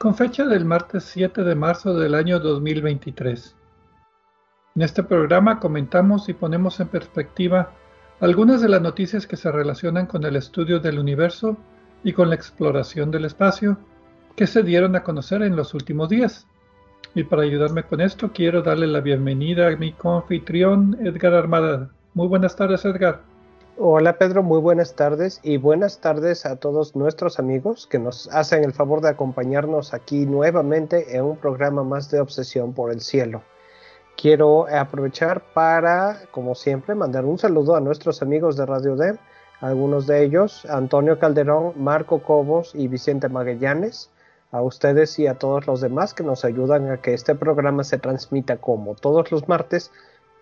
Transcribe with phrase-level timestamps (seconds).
[0.00, 3.54] con fecha del martes 7 de marzo del año 2023.
[4.74, 7.72] En este programa comentamos y ponemos en perspectiva
[8.18, 11.58] algunas de las noticias que se relacionan con el estudio del universo
[12.02, 13.76] y con la exploración del espacio
[14.36, 16.46] que se dieron a conocer en los últimos días.
[17.14, 21.90] Y para ayudarme con esto quiero darle la bienvenida a mi confitrión Edgar Armada.
[22.14, 23.29] Muy buenas tardes Edgar.
[23.82, 28.62] Hola Pedro, muy buenas tardes y buenas tardes a todos nuestros amigos que nos hacen
[28.62, 33.42] el favor de acompañarnos aquí nuevamente en un programa más de Obsesión por el Cielo.
[34.18, 39.16] Quiero aprovechar para, como siempre, mandar un saludo a nuestros amigos de Radio DEM,
[39.62, 44.10] algunos de ellos, Antonio Calderón, Marco Cobos y Vicente Magallanes,
[44.52, 47.96] a ustedes y a todos los demás que nos ayudan a que este programa se
[47.96, 49.90] transmita como todos los martes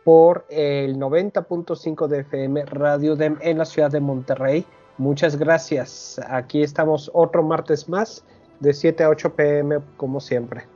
[0.08, 4.64] por el 90.5 de FM Radio DEM en la ciudad de Monterrey.
[4.96, 6.18] Muchas gracias.
[6.30, 8.24] Aquí estamos otro martes más
[8.58, 10.66] de 7 a 8 pm como siempre.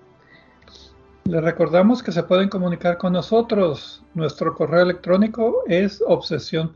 [1.25, 4.05] Les recordamos que se pueden comunicar con nosotros.
[4.13, 6.71] Nuestro correo electrónico es obsesión.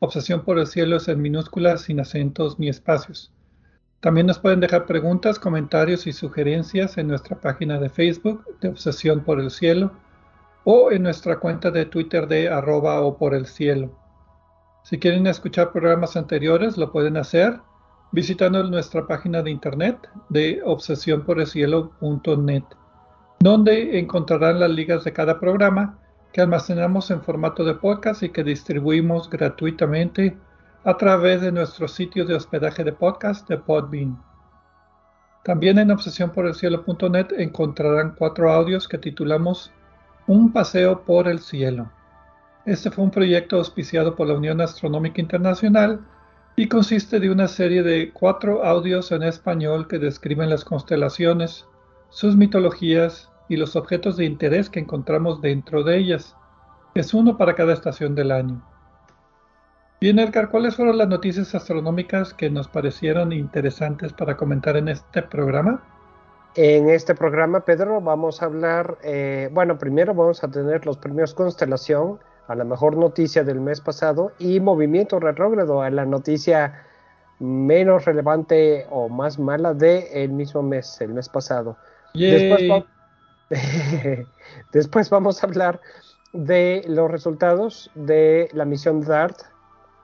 [0.00, 3.32] Obsesión por el cielo es en minúsculas sin acentos ni espacios.
[4.00, 9.24] También nos pueden dejar preguntas, comentarios y sugerencias en nuestra página de Facebook de Obsesión
[9.24, 9.90] por el Cielo
[10.64, 13.90] o en nuestra cuenta de Twitter de arroba por el cielo.
[14.84, 17.60] Si quieren escuchar programas anteriores, lo pueden hacer
[18.12, 19.98] visitando nuestra página de internet
[20.28, 22.64] de obsesionporelcielo.net,
[23.40, 25.98] donde encontrarán las ligas de cada programa
[26.32, 30.38] que almacenamos en formato de podcast y que distribuimos gratuitamente
[30.88, 34.18] a través de nuestro sitio de hospedaje de podcast de Podbean.
[35.44, 39.70] También en obsesiónporelcielo.net encontrarán cuatro audios que titulamos
[40.26, 41.92] Un paseo por el cielo.
[42.64, 46.00] Este fue un proyecto auspiciado por la Unión Astronómica Internacional
[46.56, 51.66] y consiste de una serie de cuatro audios en español que describen las constelaciones,
[52.08, 56.34] sus mitologías y los objetos de interés que encontramos dentro de ellas.
[56.94, 58.62] Es uno para cada estación del año.
[60.00, 65.22] Bien, Edgar, ¿cuáles fueron las noticias astronómicas que nos parecieron interesantes para comentar en este
[65.24, 65.82] programa?
[66.54, 71.34] En este programa, Pedro, vamos a hablar, eh, bueno, primero vamos a tener los premios
[71.34, 76.84] Constelación, a la mejor noticia del mes pasado, y Movimiento Retrógrado, a la noticia
[77.40, 81.76] menos relevante o más mala del el mismo mes, el mes pasado.
[82.14, 82.84] Después,
[84.72, 85.80] Después vamos a hablar
[86.32, 89.42] de los resultados de la misión DART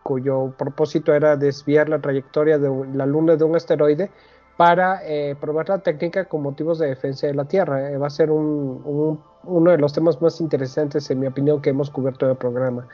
[0.04, 4.10] cuyo propósito era desviar la trayectoria de la Luna de un asteroide
[4.56, 7.90] para eh, probar la técnica con motivos de defensa de la Tierra.
[7.90, 11.90] Eh, va a ser uno de los temas más interesantes, en mi opinión, que hemos
[11.90, 12.86] cubierto en el programa.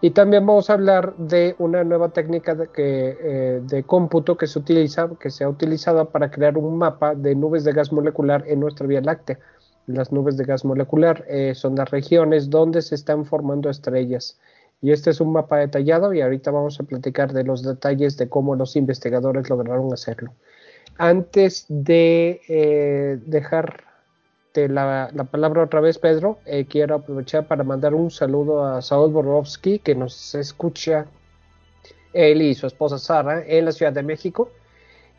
[0.00, 4.58] Y también vamos a hablar de una nueva técnica de, eh, cómputo que se
[5.44, 9.38] ha utilizado para crear un mapa de nubes de gas molecular en nuestra Vía Láctea.
[9.86, 11.24] Las nubes de gas molecular
[11.54, 14.38] son las regiones donde se están formando estrellas.
[14.82, 18.28] Y este es un mapa detallado y ahorita vamos a platicar de los detalles de
[18.28, 20.34] cómo los investigadores lograron hacerlo.
[20.98, 23.84] Antes de eh, dejar
[24.54, 29.12] la, la, palabra otra vez, Pedro, eh, quiero aprovechar para mandar un saludo a Saúl
[29.12, 31.06] Borowski, que nos escucha
[32.12, 34.50] él y su esposa Sara en la Ciudad de México.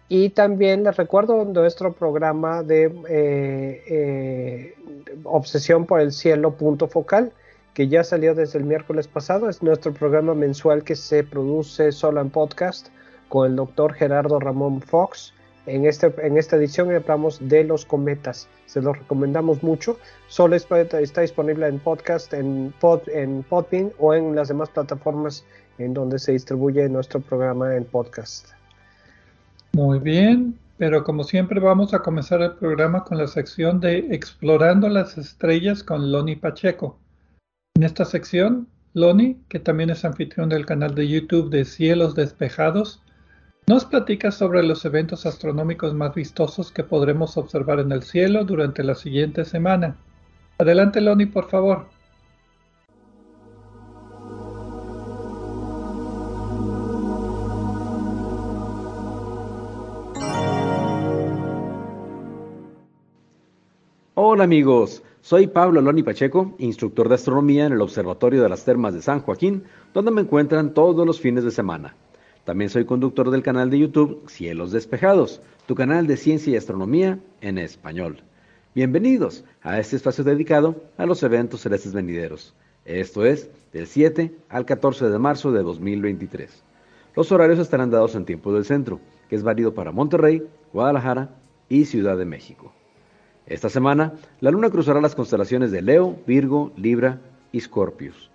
[0.10, 4.75] Y también les recuerdo nuestro programa de eh,
[5.24, 7.31] Obsesión por el Cielo, punto focal
[7.74, 9.50] que ya salió desde el miércoles pasado.
[9.50, 12.90] Es nuestro programa mensual que se produce solo en podcast
[13.30, 15.34] con el doctor Gerardo Ramón Fox.
[15.66, 18.48] En, este, en esta edición hablamos de los cometas.
[18.66, 19.98] Se los recomendamos mucho.
[20.28, 25.46] Solo está disponible en podcast, en, pod, en Podbean o en las demás plataformas
[25.78, 28.50] en donde se distribuye nuestro programa en podcast.
[29.72, 34.88] Muy bien, pero como siempre vamos a comenzar el programa con la sección de Explorando
[34.90, 37.00] las Estrellas con Loni Pacheco.
[37.75, 43.02] En esta sección, Loni, que también es anfitrión del canal de YouTube de Cielos Despejados,
[43.66, 48.84] nos platica sobre los eventos astronómicos más vistosos que podremos observar en el cielo durante
[48.84, 49.96] la siguiente semana.
[50.60, 51.88] Adelante, Loni, por favor.
[64.14, 68.94] Hola amigos, soy Pablo Loni Pacheco, instructor de astronomía en el Observatorio de las Termas
[68.94, 71.96] de San Joaquín, donde me encuentran todos los fines de semana.
[72.44, 77.20] También soy conductor del canal de YouTube Cielos Despejados, tu canal de ciencia y astronomía
[77.40, 78.22] en español.
[78.75, 82.54] Bienvenidos a este espacio dedicado a los eventos celestes venideros.
[82.84, 86.64] Esto es del 7 al 14 de marzo de 2023.
[87.16, 89.00] Los horarios estarán dados en tiempo del centro,
[89.30, 91.30] que es válido para Monterrey, Guadalajara
[91.70, 92.74] y Ciudad de México.
[93.45, 97.19] Esta semana, la luna cruzará las constelaciones de Leo, Virgo, Libra
[97.51, 98.31] y Scorpius.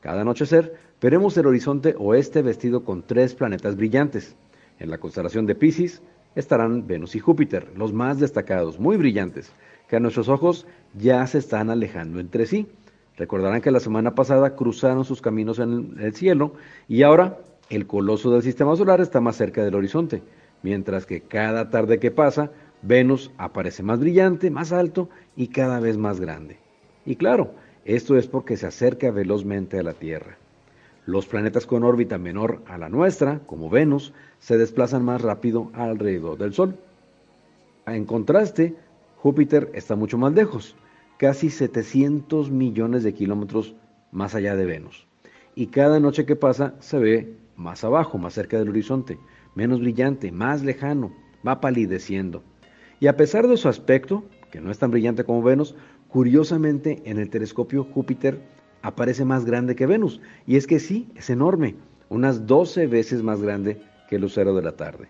[0.00, 4.36] Cada anochecer veremos el horizonte oeste vestido con tres planetas brillantes.
[4.78, 6.00] En la constelación de Pisces
[6.36, 9.52] estarán Venus y Júpiter, los más destacados, muy brillantes,
[9.88, 12.68] que a nuestros ojos ya se están alejando entre sí.
[13.16, 16.54] Recordarán que la semana pasada cruzaron sus caminos en el cielo
[16.88, 17.38] y ahora
[17.68, 20.22] el coloso del sistema solar está más cerca del horizonte,
[20.62, 25.96] mientras que cada tarde que pasa, Venus aparece más brillante, más alto y cada vez
[25.96, 26.58] más grande.
[27.06, 30.36] Y claro, esto es porque se acerca velozmente a la Tierra.
[31.06, 36.38] Los planetas con órbita menor a la nuestra, como Venus, se desplazan más rápido alrededor
[36.38, 36.76] del Sol.
[37.86, 38.76] En contraste,
[39.16, 40.76] Júpiter está mucho más lejos,
[41.16, 43.74] casi 700 millones de kilómetros
[44.12, 45.06] más allá de Venus.
[45.54, 49.18] Y cada noche que pasa se ve más abajo, más cerca del horizonte,
[49.54, 51.12] menos brillante, más lejano,
[51.46, 52.42] va palideciendo.
[53.02, 54.22] Y a pesar de su aspecto,
[54.52, 55.74] que no es tan brillante como Venus,
[56.06, 58.38] curiosamente en el telescopio Júpiter
[58.80, 60.20] aparece más grande que Venus.
[60.46, 61.74] Y es que sí, es enorme,
[62.10, 65.08] unas 12 veces más grande que el lucero de la tarde.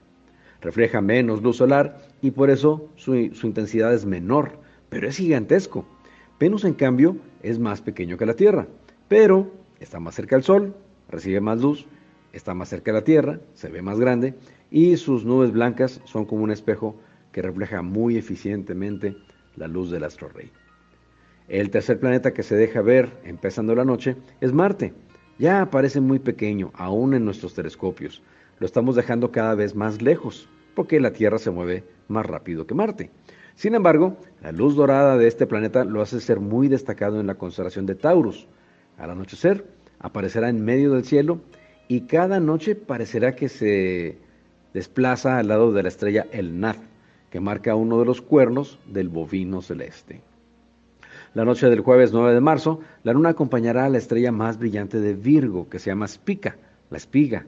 [0.62, 4.52] Refleja menos luz solar y por eso su, intensidad es menor,
[4.88, 5.84] pero es gigantesco.
[6.40, 8.68] Venus, en cambio, es más pequeño que la Tierra,
[9.08, 10.74] pero está más cerca del Sol,
[11.10, 11.86] recibe más luz,
[12.32, 14.32] está más cerca de la Tierra, se ve más grande
[14.70, 16.96] y sus nubes blancas son como un espejo
[17.32, 19.16] que refleja muy eficientemente
[19.56, 20.50] la luz del astro rey.
[21.48, 24.94] El tercer planeta que se deja ver empezando la noche es Marte.
[25.38, 28.22] Ya aparece muy pequeño, aún en nuestros telescopios.
[28.58, 32.74] Lo estamos dejando cada vez más lejos, porque la Tierra se mueve más rápido que
[32.74, 33.10] Marte.
[33.54, 37.34] Sin embargo, la luz dorada de este planeta lo hace ser muy destacado en la
[37.34, 38.46] constelación de Taurus.
[38.96, 39.66] Al anochecer,
[39.98, 41.40] aparecerá en medio del cielo
[41.88, 44.18] y cada noche parecerá que se
[44.72, 46.78] desplaza al lado de la estrella El Nath,
[47.32, 50.20] que marca uno de los cuernos del bovino celeste.
[51.32, 55.00] La noche del jueves 9 de marzo, la luna acompañará a la estrella más brillante
[55.00, 56.58] de Virgo, que se llama Spica,
[56.90, 57.46] la espiga.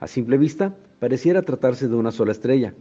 [0.00, 2.74] A simple vista, pareciera tratarse de una sola estrella,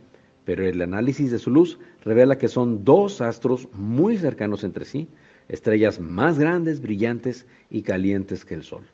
[0.44, 5.08] pero el análisis de su luz revela que son dos astros muy cercanos entre sí,
[5.50, 8.86] estrellas más grandes, brillantes y calientes que el Sol.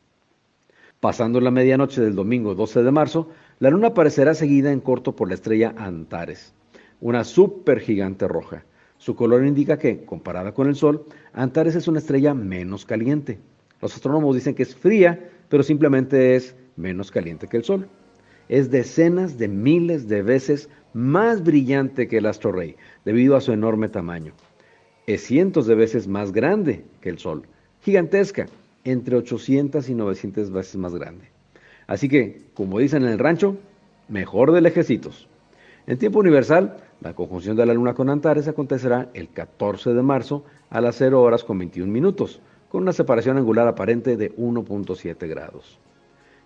[1.00, 3.29] Pasando la medianoche del domingo 12 de marzo,
[3.60, 6.53] la luna aparecerá seguida en corto por la estrella Antares,
[7.01, 8.63] una supergigante roja.
[8.98, 13.39] Su color indica que, comparada con el Sol, Antares es una estrella menos caliente.
[13.82, 17.88] Los astrónomos dicen que es fría, pero simplemente es menos caliente que el Sol.
[18.50, 22.75] Es decenas de miles de veces más brillante que el astro rey,
[23.06, 24.34] debido a su enorme tamaño.
[25.08, 27.44] Es cientos de veces más grande que el Sol,
[27.82, 28.48] gigantesca,
[28.84, 31.25] entre 800 y 900 veces más grande.
[31.88, 33.58] Así que, como dicen en el rancho,
[34.10, 35.27] mejor de lejecitos.
[35.88, 40.44] En tiempo universal, la conjunción de la Luna con Antares acontecerá el 14 de marzo
[40.70, 45.79] a las 0 horas con 21 minutos, con una separación angular aparente de 1.7 grados.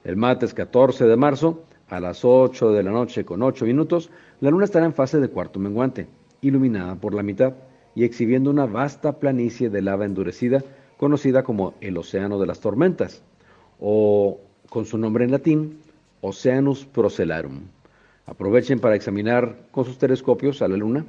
[0.04, 4.10] El martes 14 de marzo, a las 8 de la noche con 8 minutos,
[4.42, 6.08] la Luna estará en fase de cuarto menguante,
[6.42, 7.54] iluminada por la mitad
[7.96, 10.64] y exhibiendo una vasta planicie de lava endurecida
[10.98, 13.24] conocida como el Océano de las Tormentas,
[13.80, 15.80] o con su nombre en latín,
[16.22, 17.62] Oceanus Procellarum.
[18.26, 21.06] Aprovechen para examinar con sus telescopios a la Luna.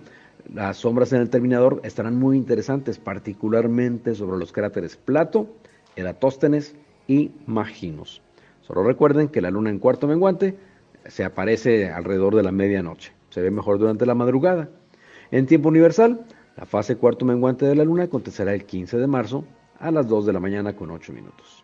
[0.53, 5.49] Las sombras en el terminador estarán muy interesantes, particularmente sobre los cráteres Plato,
[5.97, 6.75] Eratóstenes
[7.07, 8.21] y Maginos.
[8.63, 10.57] Solo recuerden que la Luna en cuarto menguante
[11.07, 13.13] se aparece alrededor de la medianoche.
[13.31, 14.69] se ve mejor durante la madrugada.
[15.31, 16.25] En tiempo universal,
[16.57, 19.45] la fase cuarto menguante de la luna acontecerá el 15 de marzo
[19.81, 21.64] a las 2 de la mañana con 8 minutos.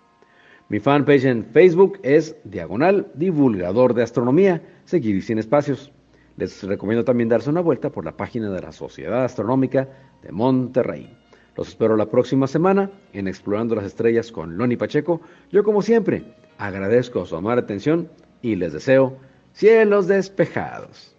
[0.70, 5.90] Mi fanpage en Facebook es Diagonal Divulgador de Astronomía, seguir y sin espacios.
[6.36, 9.88] Les recomiendo también darse una vuelta por la página de la Sociedad Astronómica
[10.22, 11.12] de Monterrey.
[11.56, 15.20] Los espero la próxima semana en Explorando las Estrellas con Loni Pacheco.
[15.50, 16.22] Yo como siempre
[16.56, 18.08] agradezco su amable atención
[18.40, 19.16] y les deseo
[19.52, 21.16] cielos despejados.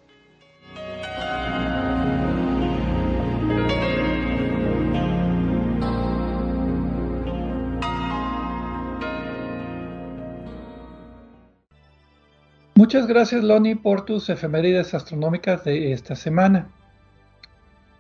[12.92, 16.68] Muchas gracias, Loni, por tus efemérides astronómicas de esta semana.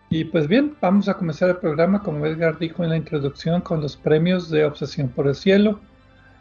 [0.09, 3.79] Y pues bien, vamos a comenzar el programa, como Edgar dijo en la introducción, con
[3.79, 5.79] los premios de Obsesión por el Cielo.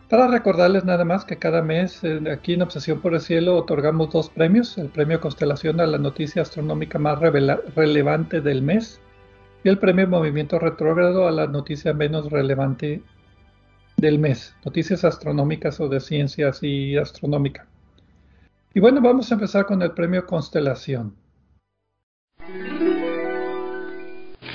[0.09, 4.29] Para recordarles nada más que cada mes aquí en Obsesión por el Cielo otorgamos dos
[4.29, 9.01] premios, el premio Constelación a la noticia astronómica más relevante del mes
[9.63, 13.01] y el premio Movimiento Retrógrado a la noticia menos relevante
[13.97, 17.69] del mes, noticias astronómicas o de ciencias y astronómica.
[18.73, 21.17] Y bueno, vamos a empezar con el premio Constelación.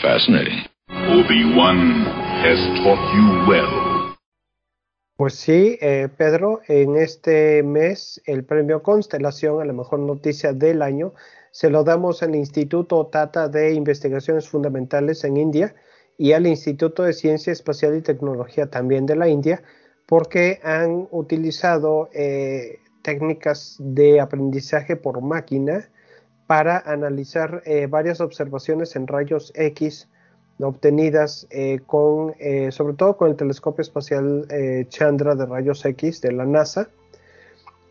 [0.02, 0.64] Fascinating.
[0.88, 2.06] Obi-Wan
[2.42, 4.16] has taught you well.
[5.18, 10.82] Pues sí, eh, Pedro, en este mes el premio Constelación a la mejor noticia del
[10.82, 11.14] año
[11.52, 15.76] se lo damos al Instituto Tata de Investigaciones Fundamentales en India
[16.18, 19.62] y al Instituto de Ciencia Espacial y Tecnología también de la India,
[20.06, 25.88] porque han utilizado eh, técnicas de aprendizaje por máquina
[26.48, 30.10] para analizar eh, varias observaciones en rayos X
[30.60, 34.48] obtenidas eh, con, eh, sobre todo con el telescopio espacial
[34.90, 36.90] Chandra de rayos X de la NASA.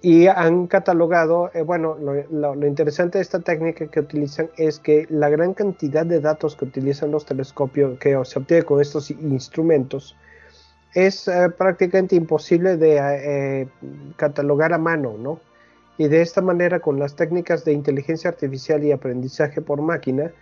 [0.02, 5.30] Y han catalogado, bueno, lo, lo, interesante de esta técnica que utilizan es que la
[5.30, 10.14] gran cantidad de datos que utilizan los telescopios, que se obtiene con estos instrumentos,
[10.94, 13.68] es eh, prácticamente imposible de eh,
[14.16, 15.40] catalogar a mano, ¿no?
[15.98, 20.32] Y de esta manera, con las técnicas de inteligencia artificial y aprendizaje por máquina,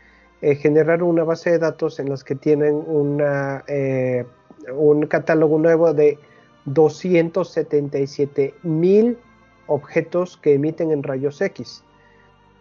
[0.41, 3.19] eh, generar una base de datos en las que tienen un
[5.09, 6.19] catálogo nuevo de
[6.65, 9.19] 277 mil
[9.67, 11.85] objetos que emiten en rayos X.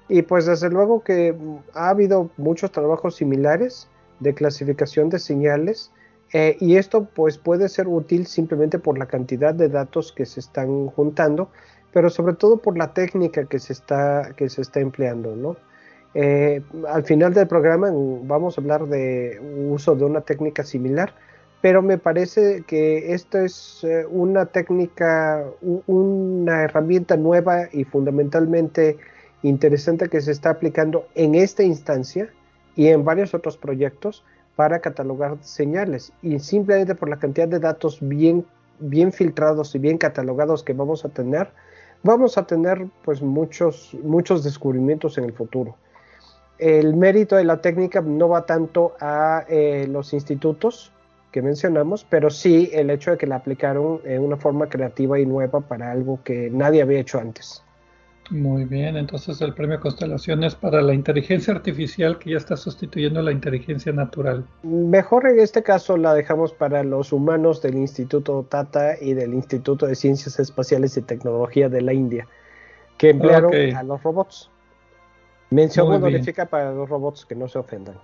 [0.09, 1.35] Y pues desde luego que
[1.73, 3.87] ha habido muchos trabajos similares
[4.19, 5.91] de clasificación de señales,
[6.33, 10.39] eh, y esto pues puede ser útil simplemente por la cantidad de datos que se
[10.39, 11.49] están juntando,
[11.91, 15.57] pero sobre todo por la técnica que se está, que se está empleando, ¿no?
[16.13, 17.89] Eh, al final del programa
[18.23, 21.13] vamos a hablar de uso de una técnica similar,
[21.61, 25.45] pero me parece que esta es eh, una técnica,
[25.87, 28.97] una herramienta nueva y fundamentalmente
[29.43, 32.29] interesante que se está aplicando en esta instancia
[32.75, 34.23] y en varios otros proyectos
[34.61, 38.45] para catalogar señales y simplemente por la cantidad de datos bien,
[38.77, 41.49] bien filtrados y bien catalogados que vamos a tener,
[42.03, 45.77] vamos a tener pues muchos, muchos descubrimientos en el futuro.
[46.59, 50.91] El mérito de la técnica no va tanto a eh, los institutos
[51.31, 55.25] que mencionamos, pero sí el hecho de que la aplicaron en una forma creativa y
[55.25, 57.63] nueva para algo que nadie había hecho antes.
[58.31, 63.21] Muy bien, entonces el premio Constelación es para la inteligencia artificial que ya está sustituyendo
[63.21, 64.45] la inteligencia natural.
[64.63, 69.85] Mejor en este caso la dejamos para los humanos del Instituto Tata y del Instituto
[69.85, 72.25] de Ciencias Espaciales y Tecnología de la India,
[72.97, 74.49] que emplearon a los robots.
[75.49, 77.95] Mención honorífica para los robots que no se ofendan.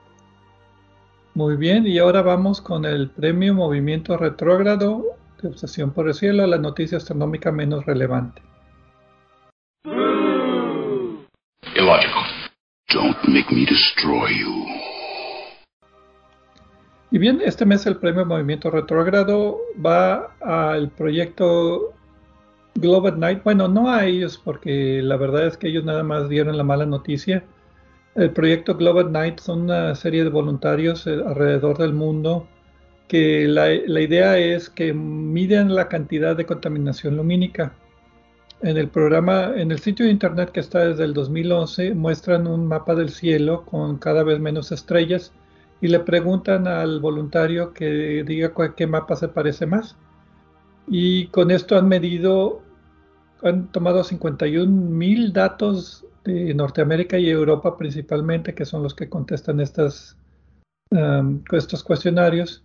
[1.36, 5.06] Muy bien, y ahora vamos con el premio Movimiento Retrógrado
[5.42, 8.42] de Obsesión por el Cielo, la noticia astronómica menos relevante.
[11.78, 14.66] Don't make me destroy you.
[17.12, 21.94] Y bien, este mes el premio Movimiento Retrógrado va al proyecto
[22.74, 23.44] Globe at Night.
[23.44, 26.88] Bueno, no a ellos, porque la verdad es que ellos nada más dieron la mala
[26.88, 27.44] noticia.
[28.16, 32.48] El proyecto Globe at Night son una serie de voluntarios eh, alrededor del mundo
[33.08, 37.74] que la, la idea es que miden la cantidad de contaminación lumínica
[38.62, 42.68] en el programa, en el sitio de internet que está desde el 2011, muestran un
[42.68, 45.32] mapa del cielo con cada vez menos estrellas
[45.80, 49.96] y le preguntan al voluntario que diga qué mapa se parece más.
[50.88, 52.62] Y con esto han medido,
[53.44, 59.62] han tomado 51 mil datos de Norteamérica y Europa principalmente, que son los que contestan
[60.92, 62.64] um, estos cuestionarios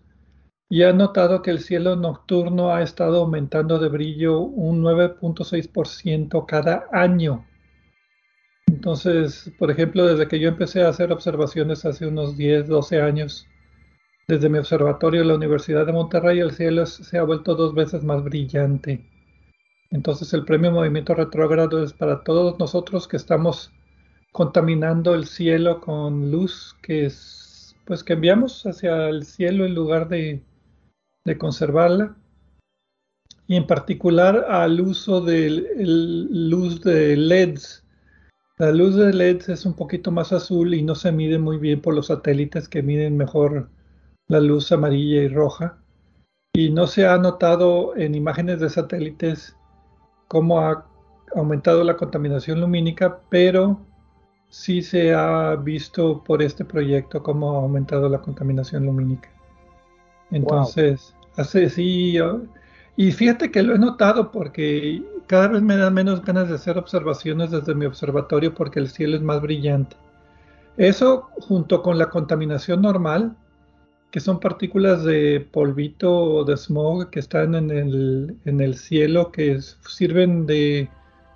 [0.72, 6.86] y ha notado que el cielo nocturno ha estado aumentando de brillo un 9.6% cada
[6.90, 7.46] año.
[8.68, 13.46] Entonces, por ejemplo, desde que yo empecé a hacer observaciones hace unos 10, 12 años,
[14.26, 18.02] desde mi observatorio en la Universidad de Monterrey, el cielo se ha vuelto dos veces
[18.02, 19.06] más brillante.
[19.90, 23.70] Entonces, el premio Movimiento Retrógrado es para todos nosotros que estamos
[24.32, 30.08] contaminando el cielo con luz que es, pues que enviamos hacia el cielo en lugar
[30.08, 30.40] de,
[31.24, 32.16] de conservarla
[33.46, 35.50] y en particular al uso de
[36.30, 37.84] luz de LEDs.
[38.58, 41.80] La luz de LEDs es un poquito más azul y no se mide muy bien
[41.80, 43.68] por los satélites que miden mejor
[44.28, 45.78] la luz amarilla y roja.
[46.54, 49.56] Y no se ha notado en imágenes de satélites
[50.28, 50.86] cómo ha
[51.34, 53.80] aumentado la contaminación lumínica, pero
[54.48, 59.30] sí se ha visto por este proyecto cómo ha aumentado la contaminación lumínica.
[60.32, 62.18] Entonces, hace sí,
[62.96, 66.78] y fíjate que lo he notado porque cada vez me dan menos ganas de hacer
[66.78, 69.96] observaciones desde mi observatorio porque el cielo es más brillante.
[70.76, 73.36] Eso junto con la contaminación normal,
[74.10, 79.32] que son partículas de polvito o de smog que están en el, en el cielo,
[79.32, 80.88] que sirven de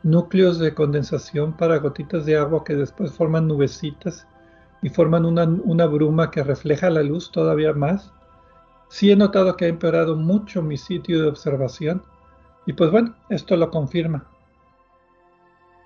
[0.02, 4.26] núcleos de condensación para gotitas de agua que después forman nubecitas
[4.82, 8.12] y forman una, una bruma que refleja la luz todavía más
[8.88, 12.02] sí he notado que ha empeorado mucho mi sitio de observación
[12.66, 14.26] y pues bueno, esto lo confirma.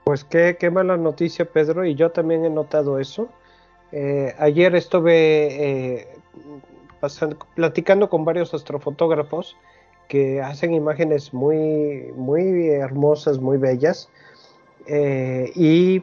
[0.05, 3.29] Pues qué, qué mala noticia, Pedro, y yo también he notado eso.
[3.93, 6.09] Eh, ayer estuve eh,
[7.55, 9.57] platicando con varios astrofotógrafos
[10.09, 14.09] que hacen imágenes muy, muy hermosas, muy bellas,
[14.93, 16.01] eh, y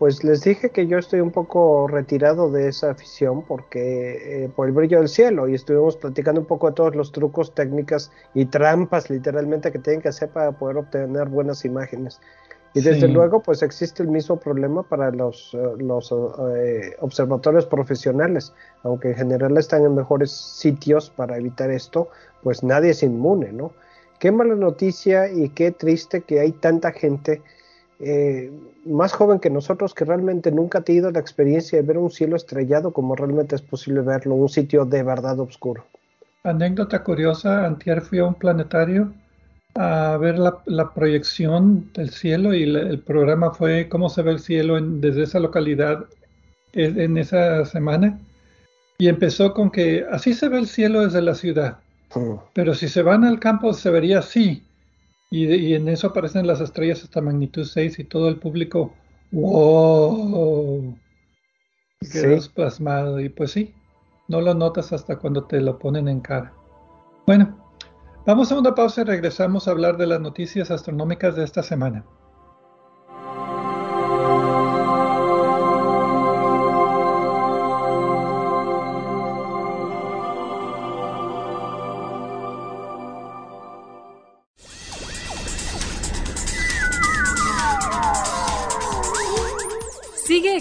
[0.00, 4.66] pues les dije que yo estoy un poco retirado de esa afición porque eh, por
[4.66, 8.46] el brillo del cielo y estuvimos platicando un poco de todos los trucos, técnicas y
[8.46, 12.20] trampas literalmente que tienen que hacer para poder obtener buenas imágenes.
[12.74, 19.10] Y desde luego pues existe el mismo problema para los, eh, los observatorios profesionales, aunque
[19.10, 22.08] en general están en mejores sitios para evitar esto,
[22.42, 23.70] pues nadie es inmune, ¿no?
[24.18, 27.40] Qué mala noticia y qué triste que hay tanta gente
[28.04, 28.52] eh,
[28.84, 32.36] más joven que nosotros que realmente nunca ha tenido la experiencia de ver un cielo
[32.36, 35.84] estrellado como realmente es posible verlo, un sitio de verdad oscuro.
[36.44, 39.12] Anécdota curiosa, antier fui a un planetario
[39.74, 44.78] a ver la, proyección del cielo y el programa fue cómo se ve el cielo
[44.80, 46.04] desde esa localidad
[46.72, 48.18] en, esa semana.
[48.98, 51.78] Y empezó con que así se ve el cielo desde la ciudad.
[52.14, 52.34] Mm.
[52.52, 54.62] Pero si se van al campo se vería así.
[55.36, 58.94] Y, en eso aparecen las estrellas hasta magnitud 6 y todo el público,
[59.32, 60.96] wow,
[62.12, 63.18] quedas plasmado.
[63.18, 63.74] Y pues sí,
[64.28, 66.52] no lo notas hasta cuando te lo ponen en cara.
[67.26, 67.58] Bueno,
[68.24, 72.04] vamos a una pausa y regresamos a hablar de las noticias astronómicas de esta semana.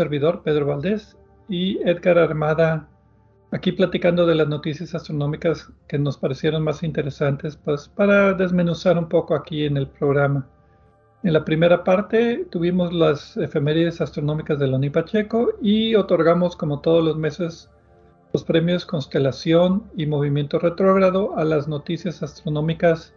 [0.00, 2.88] servidor, Pedro Valdés, y Edgar Armada
[3.50, 9.08] aquí platicando de las noticias astronómicas que nos parecieron más interesantes, pues para desmenuzar un
[9.08, 10.46] poco aquí en el programa.
[11.22, 17.04] En la primera parte tuvimos las efemérides astronómicas de Loni Pacheco y otorgamos como todos
[17.04, 17.68] los meses
[18.32, 23.12] los premios Constelación y Movimiento Retrógrado a las noticias astronómicas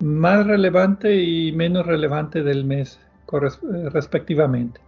[0.00, 2.98] más relevante y menos relevante del mes
[3.32, 4.83] eh, respectivamente.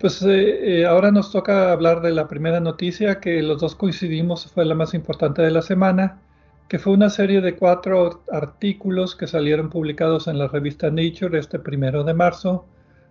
[0.00, 4.50] Pues eh, eh, ahora nos toca hablar de la primera noticia que los dos coincidimos
[4.52, 6.20] fue la más importante de la semana,
[6.68, 11.58] que fue una serie de cuatro artículos que salieron publicados en la revista Nature este
[11.58, 12.66] primero de marzo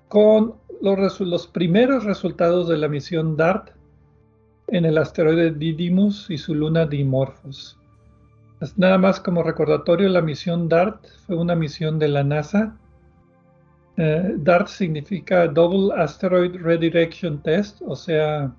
[0.10, 3.70] con los, primeros resultados de la misión DART
[4.68, 7.78] en el asteroide Didymos y su luna Dimorphos.
[8.76, 12.76] Nada más como recordatorio, la misión DART fue una misión de la NASA
[13.98, 18.52] eh, DART significa Double Asteroid Redirection Test, o sea,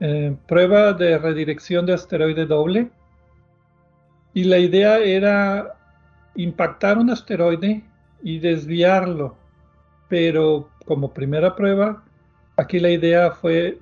[0.00, 2.90] eh, prueba de redirección de asteroide doble.
[4.34, 5.74] Y la idea era
[6.34, 7.82] impactar un asteroide
[8.22, 9.36] y desviarlo.
[10.08, 12.04] Pero como primera prueba,
[12.56, 13.78] aquí la idea fue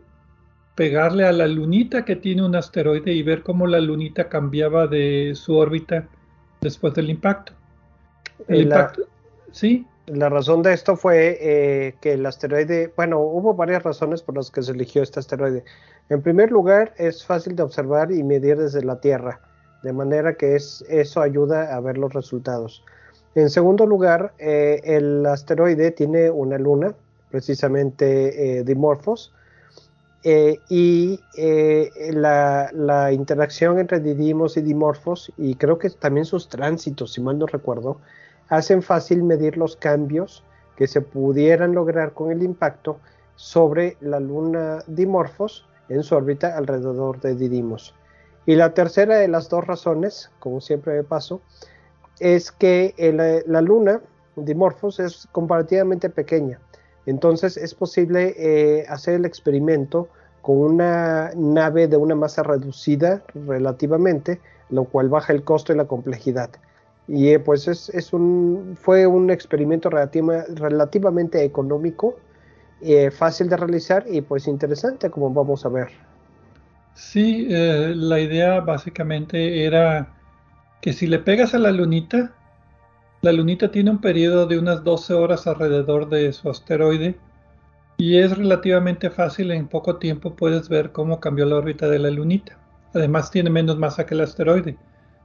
[0.76, 5.32] pegarle a la lunita que tiene un asteroide y ver cómo la lunita cambiaba de
[5.34, 6.08] su órbita
[6.60, 7.52] después del impacto.
[8.48, 9.02] El impacto,
[9.52, 9.86] sí.
[10.06, 14.50] La razón de esto fue eh, que el asteroide, bueno, hubo varias razones por las
[14.50, 15.64] que se eligió este asteroide.
[16.10, 19.40] En primer lugar, es fácil de observar y medir desde la Tierra,
[19.82, 22.84] de manera que es, eso ayuda a ver los resultados.
[23.34, 26.94] En segundo lugar, eh, el asteroide tiene una luna,
[27.30, 29.32] precisamente eh, Dimorphos,
[30.70, 31.20] y
[32.12, 37.46] la, interacción entre Didymos y Dimorphos, y creo que también sus tránsitos, si mal no
[37.46, 38.00] recuerdo,
[38.56, 40.44] hacen fácil medir los cambios
[40.76, 42.98] que se pudieran lograr con el impacto
[43.36, 47.94] sobre la luna Dimorphos en su órbita alrededor de Didymos.
[48.46, 51.40] Y la tercera de las dos razones, como siempre me paso,
[52.20, 52.94] es que
[53.46, 54.00] la luna
[54.36, 56.60] Dimorphos es comparativamente pequeña.
[57.06, 60.08] Entonces es posible eh, hacer el experimento
[60.42, 64.40] con una nave de una masa reducida relativamente,
[64.70, 66.50] lo cual baja el costo y la complejidad.
[67.06, 72.16] Y eh, pues es, un, fue un experimento relativamente económico,
[72.80, 75.88] eh, fácil de realizar y pues interesante como vamos a ver.
[76.94, 80.14] Sí, eh, la idea básicamente era
[80.80, 82.32] que si le pegas a la lunita,
[83.20, 87.16] la lunita tiene un periodo de unas 12 horas alrededor de su asteroide
[87.96, 92.10] y es relativamente fácil, en poco tiempo puedes ver cómo cambió la órbita de la
[92.10, 92.58] lunita.
[92.92, 94.76] Además tiene menos masa que el asteroide.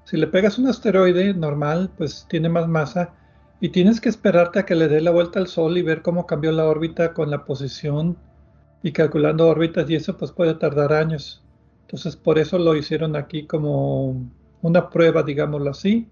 [0.09, 3.13] Si le pegas un asteroide normal, pues tiene más masa
[3.61, 6.25] y tienes que esperarte a que le dé la vuelta al Sol y ver cómo
[6.25, 8.17] cambió la órbita con la posición
[8.81, 11.43] y calculando órbitas y eso pues puede tardar años.
[11.81, 14.15] Entonces por eso lo hicieron aquí como
[14.63, 16.07] una prueba, digámoslo así.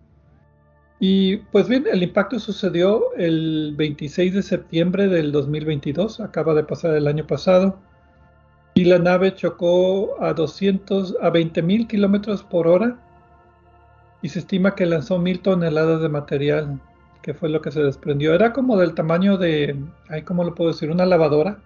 [1.00, 6.94] Y pues bien, el impacto sucedió el 26 de septiembre del 2022, acaba de pasar
[6.94, 7.80] el año pasado,
[8.76, 13.00] y la nave chocó a 200, a 20 mil kilómetros por hora
[14.22, 16.80] y se estima que lanzó mil toneladas de material,
[17.22, 18.34] que fue lo que se desprendió.
[18.34, 19.76] Era como del tamaño de,
[20.10, 20.90] ay, ¿cómo lo puedo decir?
[20.90, 21.60] Una lavadora.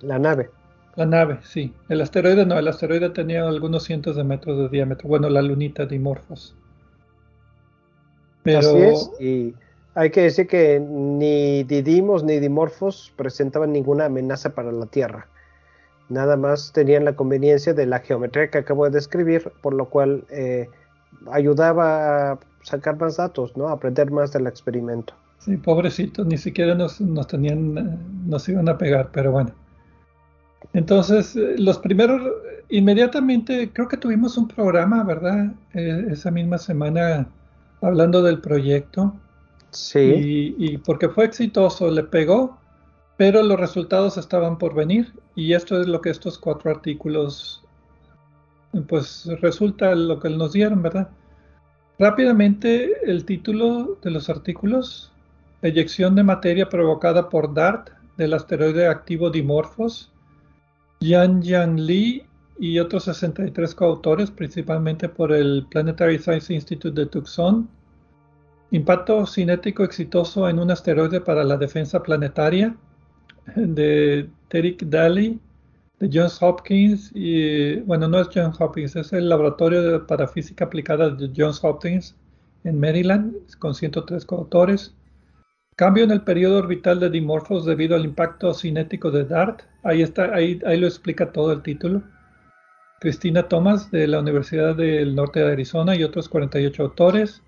[0.00, 0.50] La nave.
[0.96, 1.72] La nave, sí.
[1.88, 5.08] El asteroide no, el asteroide tenía algunos cientos de metros de diámetro.
[5.08, 6.54] Bueno, la lunita Dimorphos.
[8.42, 8.58] Pero...
[8.58, 9.54] Así es, y
[9.94, 15.28] hay que decir que ni Didymos ni Dimorphos presentaban ninguna amenaza para la Tierra.
[16.08, 20.24] Nada más tenían la conveniencia de la geometría que acabo de describir, por lo cual
[20.30, 20.68] eh,
[21.30, 23.68] ayudaba a sacar más datos, ¿no?
[23.68, 25.14] A aprender más del experimento.
[25.38, 26.98] Sí, pobrecitos, ni siquiera nos,
[27.28, 29.50] tenían, eh, nos iban a pegar, pero bueno.
[30.72, 32.22] Entonces, eh, los primeros,
[32.70, 35.52] inmediatamente, creo que tuvimos un programa, ¿verdad?
[35.74, 37.28] Eh, esa misma semana
[37.82, 39.14] hablando del proyecto.
[39.70, 39.98] Sí.
[39.98, 42.56] Y, y, porque fue exitoso, le pegó,
[43.18, 45.12] pero los resultados estaban por venir.
[45.34, 47.63] Y esto es lo que estos cuatro artículos
[48.82, 51.08] pues resulta lo que nos dieron, ¿verdad?
[51.98, 55.12] Rápidamente el título de los artículos,
[55.62, 60.10] eyección de materia provocada por DART del asteroide activo Dimorphos,
[61.00, 62.26] Yan Yang Lee
[62.58, 67.68] y otros 63 coautores, principalmente por el Planetary Science Institute de Tucson,
[68.70, 72.74] impacto cinético exitoso en un asteroide para la defensa planetaria
[73.54, 75.38] de Derek Daly
[76.00, 81.10] de Johns Hopkins y bueno no es Johns Hopkins es el laboratorio para física aplicada
[81.10, 82.16] de Johns Hopkins
[82.64, 84.94] en Maryland con 103 coautores
[85.76, 89.62] cambio en el periodo orbital de Dimorphos debido al impacto cinético de DART.
[89.82, 92.02] Ahí está ahí, ahí lo explica todo el título.
[93.00, 97.42] Cristina Thomas de la Universidad del Norte de Arizona y otros 48 autores,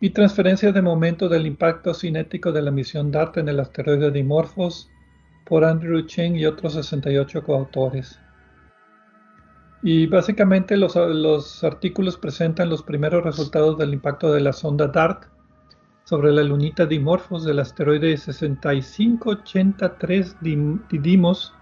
[0.00, 4.90] y Transferencia de momento del impacto cinético de la misión DART en el asteroide Dimorphos
[5.46, 8.20] por Andrew Cheng y otros 68 coautores.
[9.82, 15.26] Y básicamente los, los, artículos presentan los primeros resultados del impacto de la sonda DART
[16.04, 21.54] sobre la lunita Dimorphos del asteroide 6583 Didymos.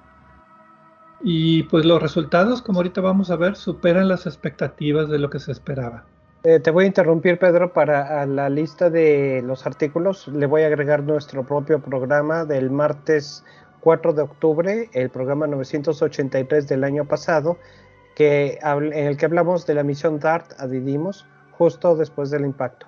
[1.22, 5.38] Y pues los resultados, como ahorita vamos a ver, superan las expectativas de lo que
[5.38, 6.04] se esperaba.
[6.44, 10.28] Eh, te voy a interrumpir, Pedro, para la lista de los artículos.
[10.28, 13.42] Le voy a agregar nuestro propio programa del martes
[13.84, 17.58] 4 de octubre, el programa 983 del año pasado,
[18.16, 20.66] que, en el que hablamos de la misión DART a
[21.50, 22.86] justo después del impacto.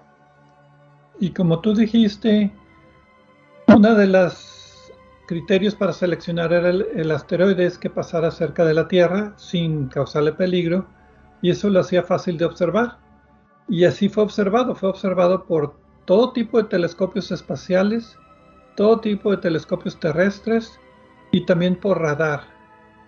[1.21, 2.51] Y como tú dijiste,
[3.67, 4.91] uno de los
[5.27, 10.33] criterios para seleccionar el, el asteroide es que pasara cerca de la Tierra sin causarle
[10.33, 10.87] peligro,
[11.43, 12.97] y eso lo hacía fácil de observar.
[13.69, 18.17] Y así fue observado, fue observado por todo tipo de telescopios espaciales,
[18.77, 20.81] todo tipo de telescopios terrestres
[21.31, 22.57] y también por radar.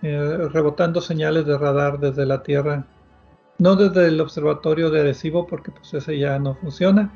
[0.01, 2.85] Eh, rebotando señales de radar desde la Tierra,
[3.57, 7.11] no desde el observatorio de adhesivo porque pues ese ya no funciona,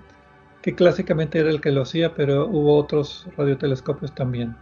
[0.61, 4.55] que clásicamente era el que lo hacía, pero hubo otros radiotelescopios también.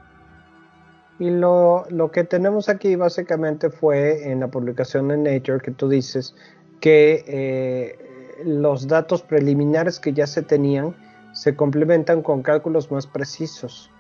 [1.18, 5.90] Y lo, lo, que tenemos aquí básicamente fue en la publicación en Nature que tú
[5.90, 6.36] dices
[6.80, 10.96] que eh, los datos preliminares que ya se tenían
[11.34, 13.91] se complementan con cálculos más precisos.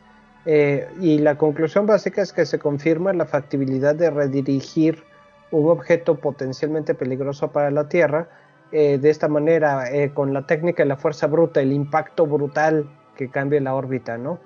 [0.46, 5.04] Eh, y la conclusión básica es que se confirma la factibilidad de redirigir
[5.52, 8.28] un objeto potencialmente peligroso para la Tierra
[8.72, 12.90] eh, de esta manera, eh, con la técnica de la fuerza bruta, el impacto brutal
[13.16, 14.40] que cambia la órbita, ¿no?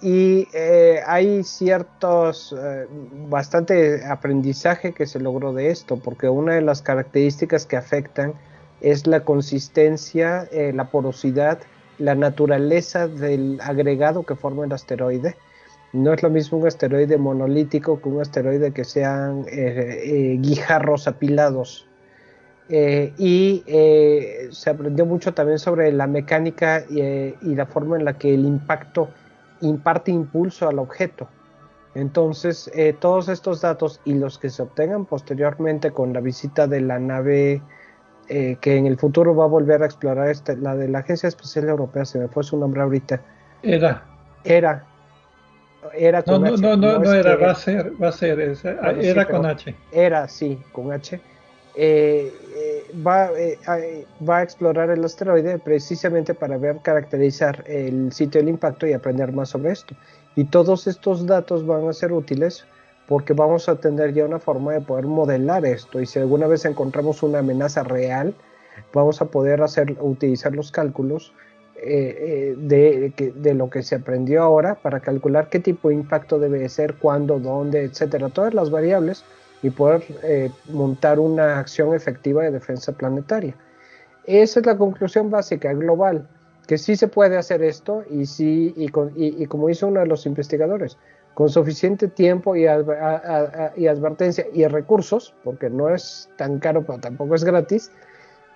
[0.00, 0.46] y
[1.06, 2.54] hay ciertos,
[3.30, 8.34] bastante aprendizaje que se logró de esto, porque una de las características que afectan
[8.82, 11.58] es la consistencia, la porosidad
[11.98, 15.36] la naturaleza del agregado que forma el asteroide.
[15.92, 21.06] No es lo mismo un asteroide monolítico que un asteroide que sean eh, eh, guijarros
[21.06, 21.86] apilados.
[22.70, 23.62] Eh, y
[24.50, 29.10] se aprendió mucho también sobre la mecánica y, la forma en la que el impacto
[29.60, 31.28] imparte impulso al objeto.
[31.94, 36.98] Entonces, todos estos datos y los que se obtengan posteriormente con la visita de la
[36.98, 37.62] nave
[38.28, 41.28] eh, que en el futuro va a volver a explorar este, la de la Agencia
[41.28, 43.20] Espacial Europea, se me fue su nombre ahorita.
[43.62, 44.02] Era.
[44.44, 44.84] Era.
[45.92, 46.62] Era con no, H.
[46.62, 48.40] No, no, no, era, va a ser, va a ser,
[49.00, 49.74] era con H.
[49.92, 51.20] Era, sí, con H.
[51.76, 53.30] Eh, eh, va,
[54.26, 59.32] va a explorar el asteroide precisamente para ver, caracterizar el sitio del impacto y aprender
[59.32, 59.94] más sobre esto.
[60.36, 62.64] Y todos estos datos van a ser útiles
[63.08, 66.64] porque vamos a tener ya una forma de poder modelar esto y si alguna vez
[66.64, 68.34] encontramos una amenaza real,
[68.92, 71.32] vamos a poder hacer, utilizar los cálculos
[71.76, 76.66] eh, eh, de, lo que se aprendió ahora para calcular qué tipo de impacto debe
[76.68, 79.24] ser, cuándo, dónde, etcétera, todas las variables
[79.62, 83.54] y poder eh, montar una acción efectiva de defensa planetaria.
[84.24, 86.26] Esa es la conclusión básica global,
[86.66, 88.86] que sí se puede hacer esto y sí, y,
[89.42, 90.96] y como hizo uno de los investigadores,
[91.34, 97.44] con suficiente tiempo y, advertencia y recursos, porque no es tan caro, pero tampoco es
[97.44, 97.90] gratis,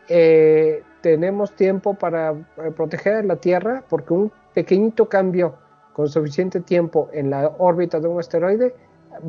[0.08, 5.54] eh, tenemos tiempo para eh, proteger la Tierra, porque un pequeñito cambio
[5.92, 8.74] con suficiente tiempo en la órbita de un asteroide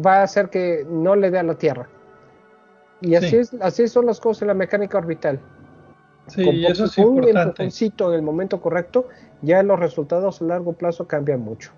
[0.06, 1.90] va a hacer que no le dé a la Tierra.
[3.02, 5.40] Y así, es, así son las cosas en la mecánica orbital.
[6.28, 7.64] Sí, y eso es importante.
[7.64, 9.08] en el momento correcto,
[9.42, 11.72] ya los resultados a largo plazo cambian mucho.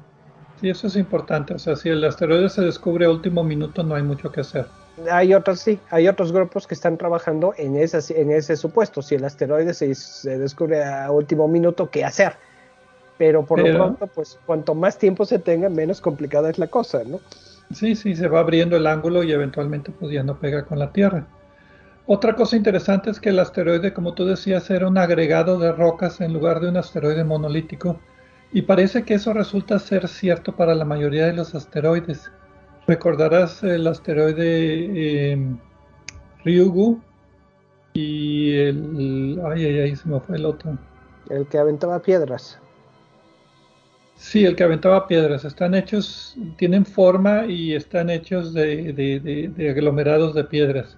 [0.61, 1.55] Sí, eso es importante.
[1.55, 4.67] O sea, si el asteroide se descubre a último minuto, no hay mucho que hacer.
[5.09, 9.01] Hay otros, sí, hay otros grupos que están trabajando en, esa, en ese supuesto.
[9.01, 12.33] Si el asteroide se, descubre a último minuto, ¿qué hacer?
[13.17, 17.01] Pero por lo pronto, pues cuanto más tiempo se tenga, menos complicada es la cosa,
[17.05, 17.19] ¿no?
[17.73, 20.91] Sí, sí, se va abriendo el ángulo y eventualmente pues ya no pega con la
[20.91, 21.25] Tierra.
[22.05, 26.21] Otra cosa interesante es que el asteroide, como tú decías, era un agregado de rocas
[26.21, 27.99] en lugar de un asteroide monolítico
[28.53, 32.31] y parece que eso resulta ser cierto para la mayoría de los asteroides.
[32.87, 35.55] Recordarás el asteroide eh,
[36.43, 36.99] Ryugu
[37.93, 39.41] y el...
[39.45, 40.77] Ay, ay, ay, se me fue el otro.
[41.29, 42.59] El que aventaba piedras.
[44.15, 45.45] Sí, el que aventaba piedras.
[45.45, 50.97] Están hechos, tienen forma y están hechos de, de aglomerados de piedras.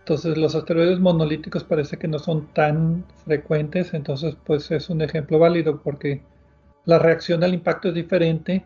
[0.00, 5.38] Entonces los asteroides monolíticos parece que no son tan frecuentes, entonces pues es un ejemplo
[5.38, 6.20] válido porque
[6.86, 8.64] la reacción al impacto es diferente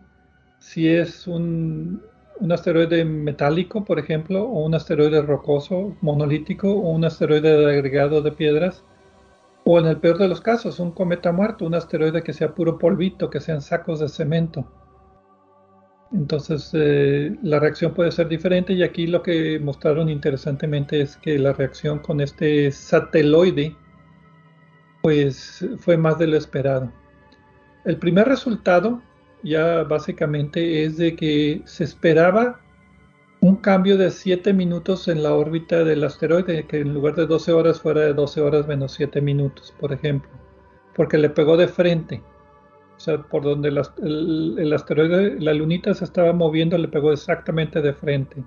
[0.58, 2.02] si es un,
[2.50, 8.32] asteroide metálico, por ejemplo, o un asteroide rocoso, monolítico, o un asteroide de agregado de
[8.32, 8.84] piedras,
[9.64, 12.78] o en el peor de los casos, un cometa muerto, un asteroide que sea puro
[12.78, 14.66] polvito, que sean sacos de cemento.
[16.12, 21.38] Entonces eh, la reacción puede ser diferente y aquí lo que mostraron interesantemente es que
[21.38, 23.76] la reacción con este sateloide
[25.02, 26.90] pues fue más de lo esperado.
[27.84, 29.00] El primer resultado
[29.42, 32.60] ya básicamente es de que se esperaba
[33.40, 37.52] un cambio de 7 minutos en la órbita del asteroide, que en lugar de 12
[37.52, 40.30] horas fuera de 12 horas menos 7 minutos, por ejemplo,
[40.94, 42.22] porque le pegó de frente.
[42.96, 47.92] O sea, por donde el, asteroide, la lunita se estaba moviendo, le pegó exactamente de
[47.92, 48.42] frente.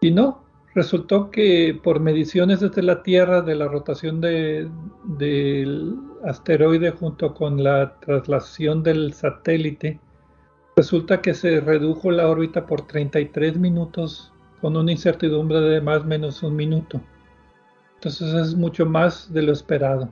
[0.00, 0.44] Y no,
[0.76, 4.20] resultó que por mediciones desde la Tierra de la rotación
[5.04, 10.00] del asteroide junto con la traslación del satélite,
[10.76, 16.04] resulta que se redujo la órbita por 33 minutos con una incertidumbre de más o
[16.04, 17.00] menos un minuto.
[17.96, 20.08] Entonces es mucho más de lo esperado.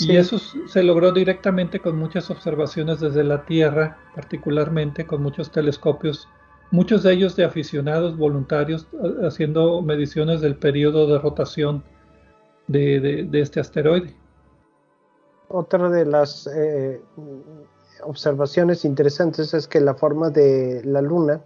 [0.00, 6.28] Y eso se logró directamente con muchas observaciones desde la Tierra, particularmente con muchos telescopios,
[6.70, 8.86] muchos de ellos de aficionados voluntarios
[9.22, 11.82] haciendo mediciones del periodo de rotación
[12.70, 14.14] de, este asteroide.
[15.48, 17.00] Otra de las eh,
[18.02, 21.42] observaciones interesantes es que la forma de la Luna,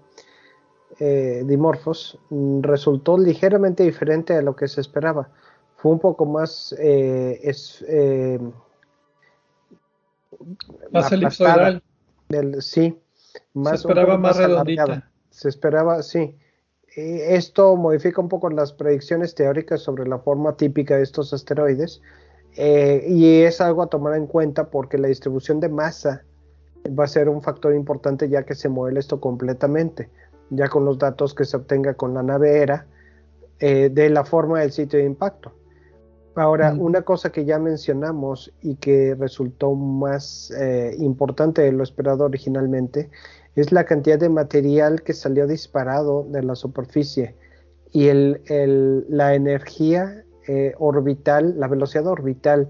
[1.00, 2.18] eh, Dimorphos,
[2.60, 5.30] resultó ligeramente diferente a lo que se esperaba
[5.84, 8.38] fue un poco más eh, es, eh,
[10.90, 11.82] más elipsoidal.
[12.60, 12.98] sí,
[13.52, 15.10] más, se esperaba más, redondita.
[15.28, 16.38] Se esperaba, sí.
[16.96, 22.00] Esto modifica un poco las predicciones teóricas sobre la forma típica de estos asteroides
[22.56, 26.24] eh, y es algo a tomar en cuenta porque la distribución de masa
[26.98, 30.10] va a ser un factor importante ya que se mueve esto completamente,
[30.50, 32.86] ya con los datos que se obtenga con la nave ERA
[33.58, 35.52] de la forma del sitio de impacto.
[36.36, 42.24] Ahora, una cosa que ya mencionamos y que resultó más eh, importante de lo esperado
[42.24, 43.10] originalmente
[43.56, 47.36] es la cantidad de material que salió disparado de la superficie
[47.92, 52.68] y la energía eh, orbital, la velocidad orbital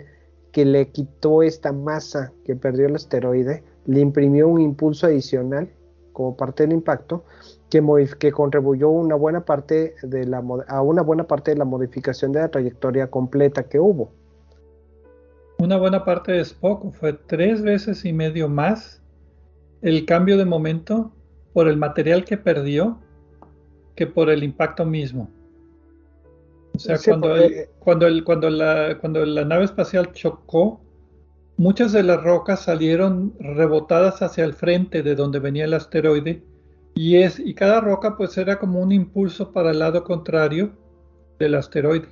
[0.53, 5.71] que le quitó esta masa que perdió el asteroide, le imprimió un impulso adicional
[6.13, 7.25] como parte del impacto
[7.71, 9.95] que, contribuyó una buena parte
[10.69, 14.13] a una buena parte de la modificación de la trayectoria completa que hubo.
[15.59, 19.03] Una buena parte es poco, fue tres veces y medio más
[19.85, 21.13] el cambio de momento
[21.53, 22.99] por el material que perdió
[23.95, 25.31] que por el impacto mismo.
[26.75, 27.37] O sea, cuando,
[27.79, 30.81] cuando, el, cuando, la, cuando la nave espacial chocó,
[31.59, 36.43] muchas de las rocas salieron rebotadas hacia el frente de donde venía el asteroide
[36.95, 40.73] y, es, y cada roca pues era como un impulso para el lado contrario
[41.39, 42.09] del asteroide.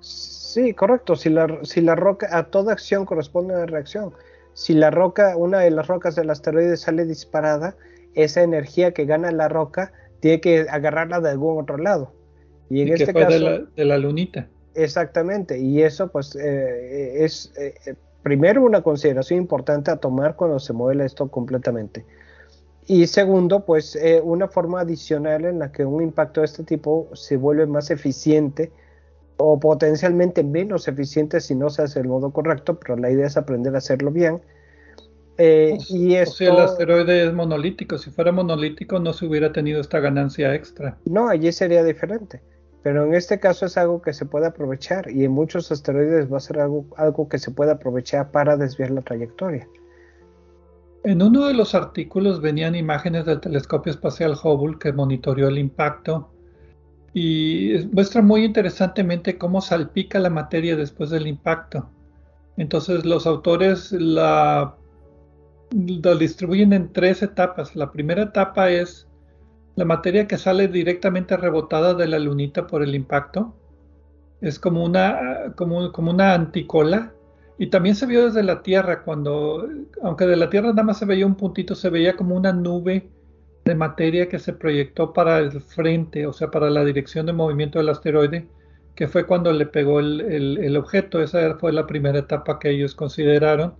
[0.00, 1.14] Sí, correcto.
[1.14, 4.12] Si la, si la roca, a toda acción corresponde una reacción.
[4.54, 7.76] Si la roca, una de las rocas del asteroide sale disparada,
[8.14, 12.12] esa energía que gana la roca tiene que agarrarla de algún otro lado.
[12.68, 13.66] Y en este caso.
[13.76, 14.48] De la, lunita.
[14.74, 15.58] Exactamente.
[15.58, 21.04] Y eso, pues, eh, es eh, primero una consideración importante a tomar cuando se mueve
[21.04, 22.04] esto completamente.
[22.86, 27.08] Y segundo, pues eh, una forma adicional en la que un impacto de este tipo
[27.14, 28.72] se vuelve más eficiente
[29.40, 33.36] o potencialmente menos eficiente si no se hace el modo correcto, pero la idea es
[33.36, 34.40] aprender a hacerlo bien.
[35.38, 39.80] Eh, y esto, si el asteroide es monolítico, si fuera monolítico no se hubiera tenido
[39.80, 40.98] esta ganancia extra.
[41.06, 42.42] No, allí sería diferente.
[42.82, 46.38] Pero en este caso es algo que se puede aprovechar y en muchos asteroides va
[46.38, 49.66] a ser algo, algo que se puede aprovechar para desviar la trayectoria.
[51.04, 56.30] En uno de los artículos venían imágenes del telescopio espacial Hubble que monitoreó el impacto
[57.12, 61.90] y muestra muy interesantemente cómo salpica la materia después del impacto.
[62.56, 64.76] Entonces los autores la,
[65.70, 67.74] distribuyen en tres etapas.
[67.74, 69.08] La primera etapa es
[69.76, 73.56] la materia que sale directamente rebotada de la lunita por el impacto.
[74.40, 77.12] Es como una, como una anticola
[77.60, 79.68] y también se vio desde la Tierra, cuando,
[80.02, 83.10] aunque de la Tierra nada más se veía un puntito, se veía como una nube
[83.64, 87.78] de materia que se proyectó para el frente, o sea, para la dirección de movimiento
[87.78, 88.48] del asteroide,
[88.94, 91.22] que fue cuando le pegó el, objeto.
[91.22, 93.74] Esa fue la primera etapa que ellos consideraron.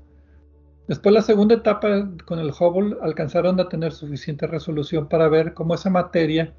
[0.89, 5.75] Después la segunda etapa con el Hubble alcanzaron a tener suficiente resolución para ver cómo
[5.75, 6.53] esa materia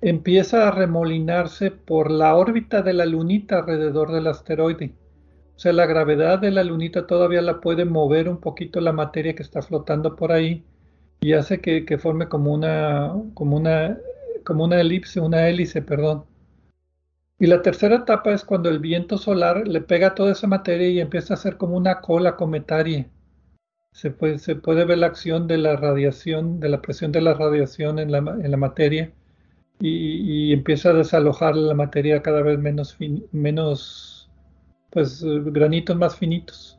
[0.00, 4.94] empieza a remolinarse por la órbita de la lunita alrededor del asteroide.
[5.56, 9.34] O sea, la gravedad de la lunita todavía la puede mover un poquito la materia
[9.34, 10.64] que está flotando por ahí
[11.24, 13.96] y hace que, que forme como una, como una,
[14.44, 16.26] como una elipse, una hélice, perdón.
[17.38, 21.00] Y la tercera etapa es cuando el viento solar le pega toda esa materia y
[21.00, 23.08] empieza a hacer como una cola cometaria.
[23.92, 27.32] Se puede, se puede ver la acción de la radiación, de la presión de la
[27.32, 29.10] radiación en la, en la materia
[29.80, 34.30] y, y, empieza a desalojar la materia cada vez menos, fin, menos
[34.90, 36.78] pues granitos más finitos.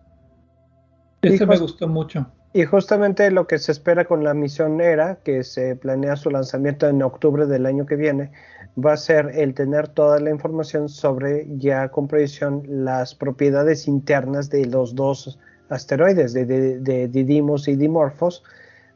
[1.24, 2.28] Ese me gustó mucho.
[2.56, 6.88] Y justamente lo que se espera con la misión ERA, que se planea su lanzamiento
[6.88, 8.32] en octubre del año que viene,
[8.80, 14.50] va a ser el tener toda la información sobre ya con precisión las propiedades internas
[14.50, 15.38] de los dos
[15.68, 18.42] asteroides, de, de, de Didymos y Dimorphos,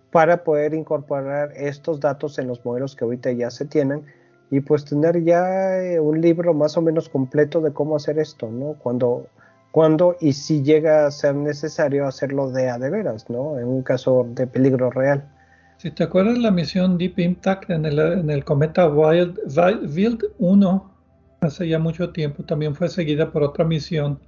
[0.09, 4.05] para poder incorporar estos datos en los modelos que ahorita ya se tienen
[4.49, 8.49] y pues tener ya eh, un libro más o menos completo de cómo hacer esto,
[8.49, 8.75] ¿no?
[8.81, 9.27] Cuando
[9.71, 13.59] cuando y si llega a ser necesario hacerlo de a de veras, ¿no?
[13.59, 15.27] En un caso de peligro real.
[15.77, 20.91] Si te acuerdas la misión Deep Impact en el, en el cometa Wild, Wild 1,
[21.41, 24.19] hace ya mucho tiempo, también fue seguida por otra misión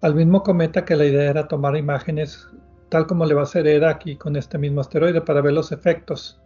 [0.00, 2.46] al mismo cometa que la idea era tomar imágenes
[2.88, 5.72] tal como le va a hacer ERA aquí con este mismo asteroide para ver los
[5.72, 6.40] efectos.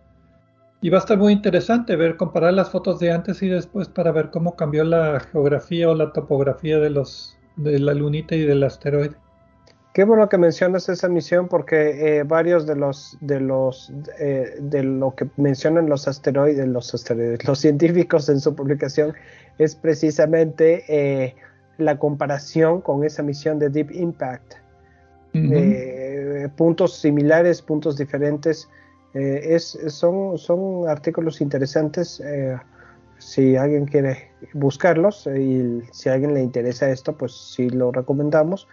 [0.80, 4.10] Y va a estar muy interesante ver, comparar las fotos de antes y después para
[4.10, 8.62] ver cómo cambió la geografía o la topografía de los de la lunita y del
[8.62, 9.16] asteroide.
[9.92, 14.82] Qué bueno que mencionas esa misión porque eh, varios de los de los eh, de
[14.82, 19.12] lo que mencionan los asteroides, los asteroides, los científicos en su publicación
[19.59, 21.34] es precisamente eh,
[21.76, 24.55] la comparación con esa misión de Deep Impact.
[25.34, 26.50] Uh -huh.
[26.57, 28.68] puntos similares, puntos diferentes.
[29.14, 32.22] es, son, son artículos interesantes
[33.22, 38.68] si alguien quiere buscarlos y si a alguien le interesa esto, pues sí lo recomendamos.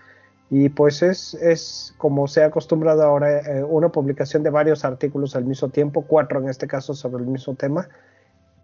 [0.49, 5.35] Y pues es, es como se ha acostumbrado ahora, eh, una publicación de varios artículos
[5.35, 7.87] al mismo tiempo, cuatro en este caso sobre el mismo tema,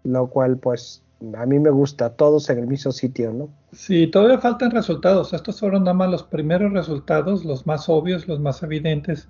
[0.02, 3.48] lo cual pues a mí me gusta, todos en el mismo sitio, ¿no?
[3.72, 5.32] Sí, todavía faltan resultados.
[5.32, 9.28] Estos fueron nada más los primeros resultados, los más obvios, los más evidentes,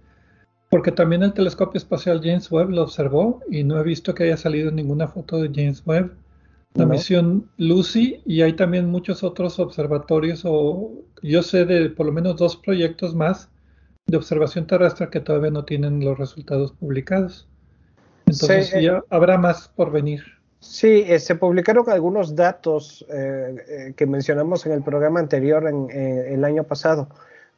[0.70, 4.36] porque también el telescopio espacial James Webb lo observó y no he visto que haya
[4.38, 6.16] salido ninguna foto de James Webb
[6.76, 12.12] la misión Lucy y hay también muchos otros observatorios o yo sé de por lo
[12.12, 13.48] menos dos proyectos más
[14.06, 17.48] de observación terrestre que todavía no tienen los resultados publicados.
[18.26, 20.22] Entonces sí, ya eh, habrá más por venir.
[20.60, 25.90] Sí, eh, se publicaron algunos datos eh, eh, que mencionamos en el programa anterior en,
[25.90, 27.08] el año pasado,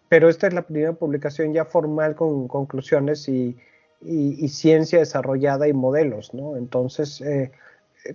[0.08, 3.56] pero esta es la primera publicación ya formal con conclusiones y,
[4.02, 6.56] y, y ciencia desarrollada y modelos, ¿no?
[6.56, 7.22] Entonces,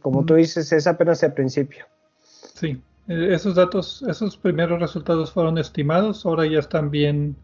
[0.02, 1.86] como tú dices, es apenas el principio.
[2.22, 7.36] Sí, e, esos datos, esos primeros resultados fueron estimados, ahora ya están bien,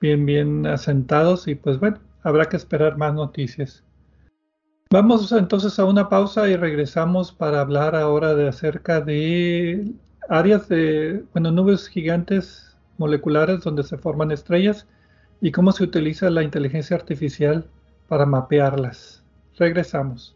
[0.00, 3.82] bien, bien asentados y pues bueno, habrá que esperar más noticias.
[4.90, 9.92] Vamos entonces a una pausa y regresamos para hablar ahora de acerca de
[10.28, 14.86] áreas de, bueno, nubes gigantes moleculares donde se forman estrellas
[15.40, 17.66] y cómo se utiliza la inteligencia artificial
[18.08, 19.24] para mapearlas.
[19.58, 20.35] Regresamos.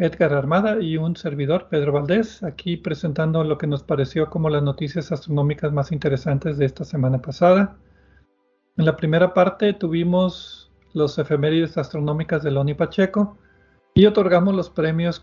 [0.00, 4.62] Edgar Armada y un servidor, Pedro Valdés, aquí presentando lo que nos pareció como las
[4.62, 7.76] noticias astronómicas más interesantes de esta semana pasada.
[8.78, 13.36] En la primera parte tuvimos los efemérides astronómicas de Loni Pacheco
[13.92, 15.22] y otorgamos los premios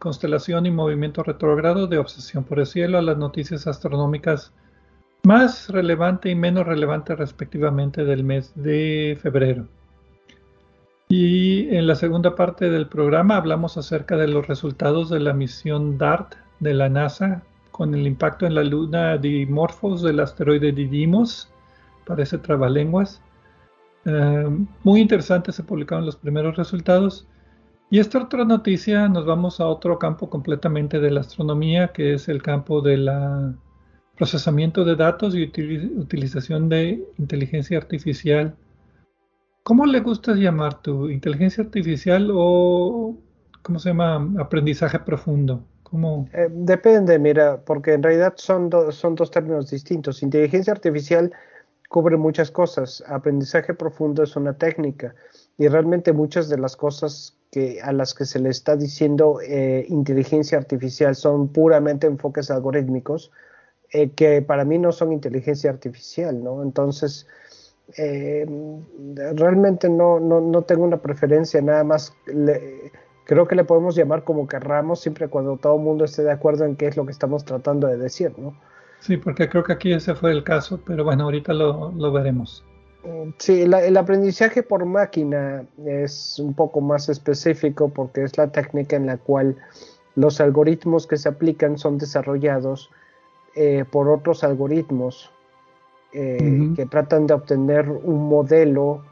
[0.00, 4.52] Constelación y Movimiento Retrógrado de Obsesión por el Cielo a las noticias astronómicas
[5.22, 9.68] más relevante y menos relevante respectivamente del mes de febrero.
[11.10, 15.98] Y en la segunda parte del programa hablamos acerca de los resultados de la misión
[15.98, 17.42] DART de la NASA
[17.72, 21.50] con el impacto en la luna Dimorphos del asteroide Didymos.
[22.06, 23.20] Parece trabalenguas.
[24.04, 24.48] Eh,
[24.84, 27.26] muy interesante, se publicaron los primeros resultados.
[27.90, 32.28] Y esta otra noticia nos vamos a otro campo completamente de la astronomía, que es
[32.28, 33.52] el campo de la
[34.16, 38.54] procesamiento de datos y utilización de inteligencia artificial.
[39.70, 43.16] ¿Cómo le gusta llamar tu inteligencia artificial o
[43.62, 45.64] cómo se llama aprendizaje profundo?
[45.84, 46.28] ¿Cómo?
[46.32, 50.24] Eh, depende, mira, porque en realidad son, son dos términos distintos.
[50.24, 51.32] Inteligencia artificial
[51.88, 55.14] cubre muchas cosas, aprendizaje profundo es una técnica
[55.56, 59.86] y realmente muchas de las cosas que, a las que se le está diciendo eh,
[59.88, 63.30] inteligencia artificial son puramente enfoques algorítmicos
[63.92, 66.64] eh, que para mí no son inteligencia artificial, ¿no?
[66.64, 67.28] Entonces,
[67.96, 68.46] eh,
[69.34, 72.16] realmente no, no, no, tengo una preferencia, nada más
[73.24, 76.64] creo que le podemos llamar como querramos, siempre cuando todo el mundo esté de acuerdo
[76.64, 78.54] en qué es lo que estamos tratando de decir, ¿no?
[79.00, 82.64] Sí, porque creo que aquí ese fue el caso, pero bueno, ahorita lo, lo veremos.
[83.38, 89.06] Sí, el aprendizaje por máquina es un poco más específico porque es la técnica en
[89.06, 89.56] la cual
[90.16, 92.90] los algoritmos que se aplican son desarrollados
[93.54, 95.32] eh, por otros algoritmos
[96.12, 99.02] eh, que tratan de obtener un modelo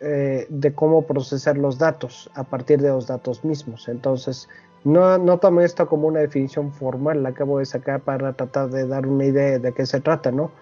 [0.00, 3.88] eh, de cómo procesar los datos a partir de los datos mismos.
[3.88, 4.48] Entonces,
[4.84, 8.86] no, no tomé esto como una definición formal, la acabo de sacar para tratar de
[8.86, 10.52] dar una idea de qué se trata, ¿no?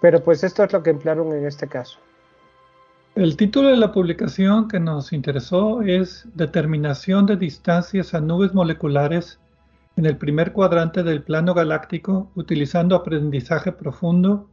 [0.00, 1.98] Pero pues esto es lo que emplearon en este caso.
[3.14, 9.38] El título de la publicación que nos interesó es Determinación de distancias a nubes moleculares
[9.96, 14.48] en el primer cuadrante del plano galáctico utilizando aprendizaje profundo.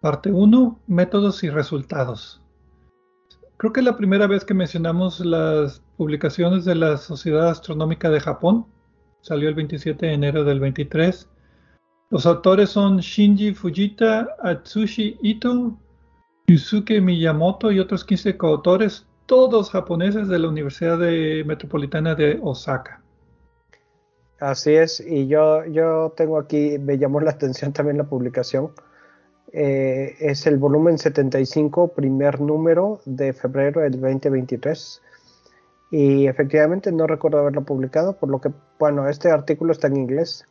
[0.00, 0.78] Parte 1.
[0.86, 2.40] Métodos y resultados.
[3.56, 8.20] Creo que es la primera vez que mencionamos las publicaciones de la Sociedad Astronómica de
[8.20, 8.66] Japón.
[9.22, 11.28] Salió el 27 de enero del 23.
[12.10, 15.76] Los autores son Shinji Fujita, Atsushi Ito,
[16.46, 20.98] Yusuke Miyamoto y otros 15 coautores, todos japoneses de la Universidad
[21.44, 23.02] Metropolitana de Osaka.
[24.38, 28.70] Así es, y yo, yo tengo aquí, me llamó la atención también la publicación.
[29.52, 35.02] Eh, es el volumen 75, primer número de febrero del 2023.
[35.90, 40.44] Y efectivamente no recuerdo haberlo publicado, por lo que, bueno, este artículo está en inglés.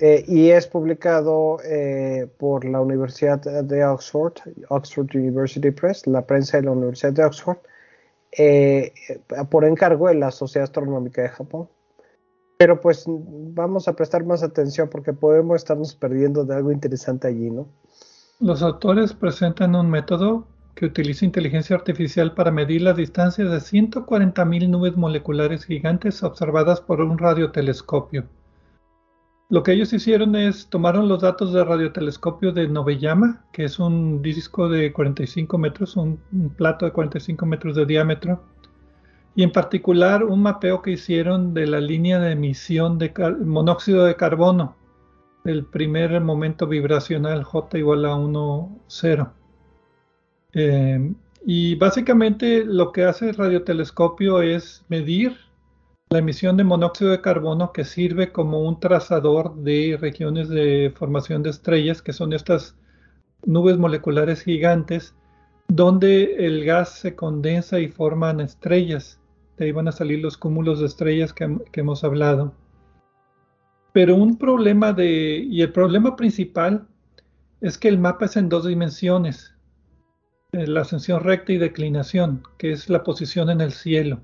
[0.00, 4.34] Eh, y es publicado eh, por la Universidad de Oxford,
[4.68, 7.58] Oxford University Press, la prensa de la Universidad de Oxford,
[9.48, 11.68] por encargo de la Sociedad Astronómica de Japón.
[12.58, 17.50] Pero pues vamos a prestar más atención porque podemos estarnos perdiendo de algo interesante allí,
[17.50, 17.68] ¿no?
[18.40, 24.68] Los autores presentan un método que utiliza inteligencia artificial para medir las distancias de 140.000
[24.68, 28.26] nubes moleculares gigantes observadas por un radiotelescopio.
[29.50, 34.20] Lo que ellos hicieron es tomaron los datos del radiotelescopio de Noveyama, que es un
[34.20, 38.42] disco de 45 metros, un, un plato de 45 metros de diámetro,
[39.38, 43.12] y en particular un mapeo que hicieron de la línea de emisión de
[43.44, 44.74] monóxido de carbono,
[45.44, 49.32] el primer momento vibracional J igual a 1, 0.
[50.54, 51.14] Eh,
[51.46, 55.36] y básicamente lo que hace el radiotelescopio es medir
[56.10, 61.44] la emisión de monóxido de carbono que sirve como un trazador de regiones de formación
[61.44, 62.74] de estrellas, que son estas
[63.46, 65.14] nubes moleculares gigantes,
[65.68, 69.20] donde el gas se condensa y forman estrellas
[69.58, 72.52] de ahí van a salir los cúmulos de estrellas que, hemos hablado.
[73.92, 76.86] Pero un problema de, y el problema principal
[77.60, 79.54] es que el mapa es en dos dimensiones,
[80.52, 84.20] eh, la ascensión recta y declinación, que es la posición en el cielo.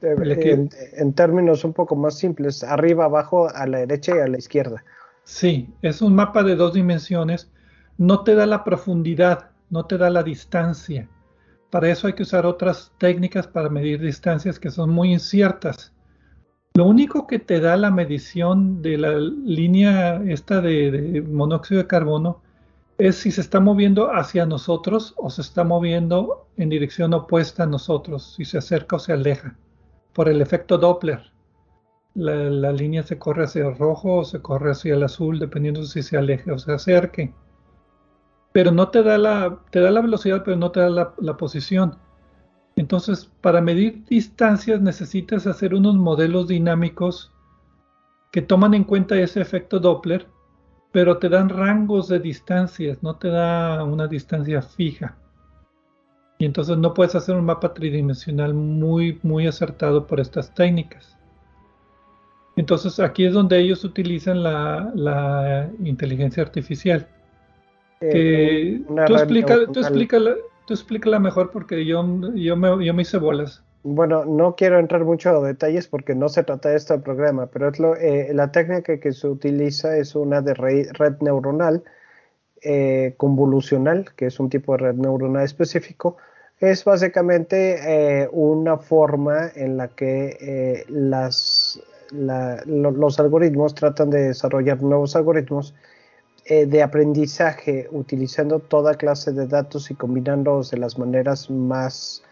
[0.00, 4.38] En, en, términos un poco más simples, arriba, abajo, a la derecha y a la
[4.38, 4.84] izquierda.
[5.24, 7.50] Sí, es un mapa de dos dimensiones,
[7.98, 11.08] no te da la profundidad, no te da la distancia.
[11.70, 15.92] Para eso hay que usar otras técnicas para medir distancias que son muy inciertas.
[16.74, 22.40] Lo único que te da la medición de la línea esta de, monóxido de carbono
[22.98, 27.66] es si se está moviendo hacia nosotros o se está moviendo en dirección opuesta a
[27.66, 29.56] nosotros, si se acerca o se aleja,
[30.12, 31.32] por el efecto Doppler.
[32.14, 36.02] La, línea se corre hacia el rojo o se corre hacia el azul, dependiendo si
[36.02, 37.32] se aleje o se acerque.
[38.52, 41.96] Pero no te da la, te da la velocidad, pero no te da la, posición.
[42.76, 47.32] Entonces, para medir distancias necesitas hacer unos modelos dinámicos
[48.32, 50.26] que toman en cuenta ese efecto Doppler
[50.92, 55.16] pero te dan rangos de distancias, no te da una distancia fija.
[56.38, 61.16] Y entonces no puedes hacer un mapa tridimensional muy, muy acertado por estas técnicas.
[62.56, 67.08] Entonces aquí es donde ellos utilizan la, inteligencia artificial.
[68.00, 69.72] Eh, tú, explica, tú,
[70.66, 73.62] tú explícala mejor porque yo, yo, me, yo me hice bolas.
[73.82, 77.68] Bueno, no quiero entrar mucho a detalles porque no se trata de este programa, pero
[77.68, 81.84] es lo, eh, la técnica que se utiliza es una de red, neuronal
[82.62, 86.16] eh, convolucional, que es un tipo de red neuronal específico.
[86.58, 91.80] Es básicamente eh, una forma en la que las,
[92.10, 95.74] los algoritmos tratan de desarrollar nuevos algoritmos
[96.48, 102.22] de aprendizaje utilizando toda clase de datos y combinándolos de las maneras más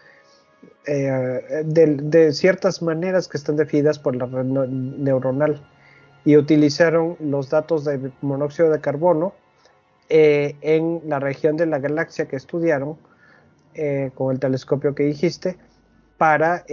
[0.85, 5.61] eh, de, ciertas maneras que están definidas por la red neuronal.
[6.23, 9.33] Y utilizaron los datos de monóxido de carbono
[10.09, 12.97] eh, en la región de la galaxia que estudiaron
[13.73, 15.57] eh, con el telescopio que dijiste
[16.17, 16.65] para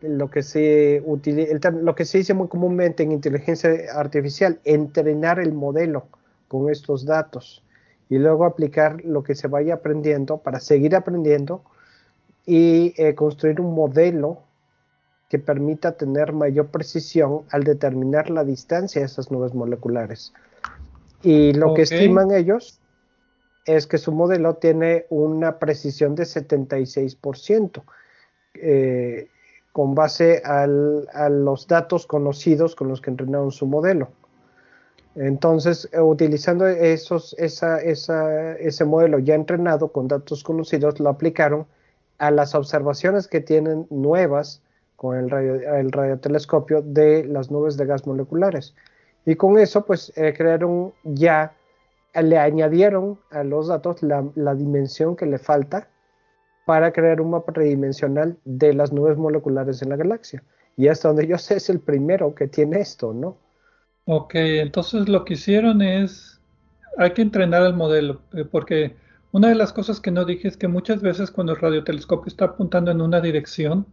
[0.00, 6.06] lo, que se lo que se dice muy comúnmente en inteligencia artificial, entrenar el modelo
[6.50, 7.62] con estos datos
[8.08, 11.62] y luego aplicar lo que se vaya aprendiendo para seguir aprendiendo
[12.44, 14.40] y eh, construir un modelo
[15.28, 20.32] que permita tener mayor precisión al determinar la distancia de esas nubes moleculares.
[21.22, 22.80] Y lo que estiman ellos
[23.64, 27.84] es que su modelo tiene una precisión de 76%,
[28.54, 29.28] eh,
[29.70, 34.08] con base a los datos conocidos con los que entrenaron su modelo.
[35.16, 41.66] Entonces, eh, utilizando esos, ese modelo ya entrenado con datos conocidos, lo aplicaron
[42.18, 44.62] a las observaciones que tienen nuevas
[45.00, 48.74] con el, radiotelescopio de las nubes de gas moleculares.
[49.24, 51.54] Y con eso, pues, eh, crearon ya,
[52.14, 55.88] le añadieron a los datos la, dimensión que le falta
[56.66, 60.42] para crear un mapa tridimensional de las nubes moleculares en la galaxia.
[60.76, 63.38] Y hasta donde yo sé es el primero que tiene esto, ¿no?
[64.12, 66.40] Ok, entonces lo que hicieron es,
[66.98, 68.96] hay que entrenar el modelo, eh, porque
[69.30, 72.46] una de las cosas que no dije es que muchas veces cuando el radiotelescopio está
[72.46, 73.86] apuntando en una dirección,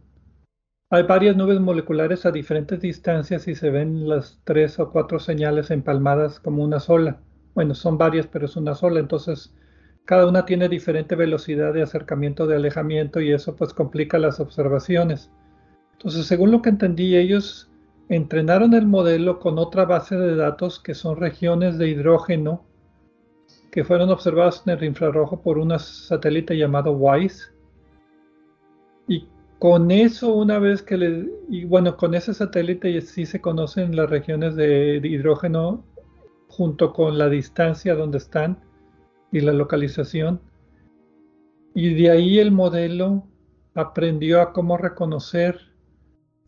[0.90, 5.70] hay varias nubes moleculares a diferentes distancias y se ven las tres o cuatro señales
[5.70, 7.20] empalmadas como una sola.
[7.54, 8.98] Bueno, son varias, pero es una sola.
[8.98, 9.54] Entonces,
[10.04, 15.30] cada una tiene diferente velocidad de acercamiento, de alejamiento y eso pues complica las observaciones.
[15.92, 17.67] Entonces, según lo que entendí, ellos
[18.08, 22.64] entrenaron el modelo con otra base de datos que son regiones de hidrógeno
[23.70, 27.52] que fueron observados en el infrarrojo por un satélite llamado WISE.
[29.06, 29.28] Y
[29.58, 31.28] con eso, una vez que le.
[31.48, 35.84] Y bueno, con ese satélite sí se conocen las regiones de, hidrógeno
[36.48, 38.58] junto con la distancia donde están
[39.32, 40.40] y la localización.
[41.74, 43.26] Y de ahí el modelo
[43.74, 45.67] aprendió a cómo reconocer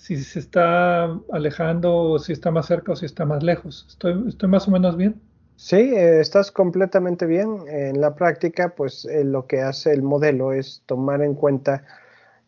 [0.01, 3.85] si se está alejando o si está más cerca o si está más lejos.
[3.87, 5.21] ¿Estoy, estoy más o menos bien?
[5.57, 7.59] Sí, eh, estás completamente bien.
[7.69, 11.85] En la práctica, pues eh, lo que hace el modelo es tomar en cuenta,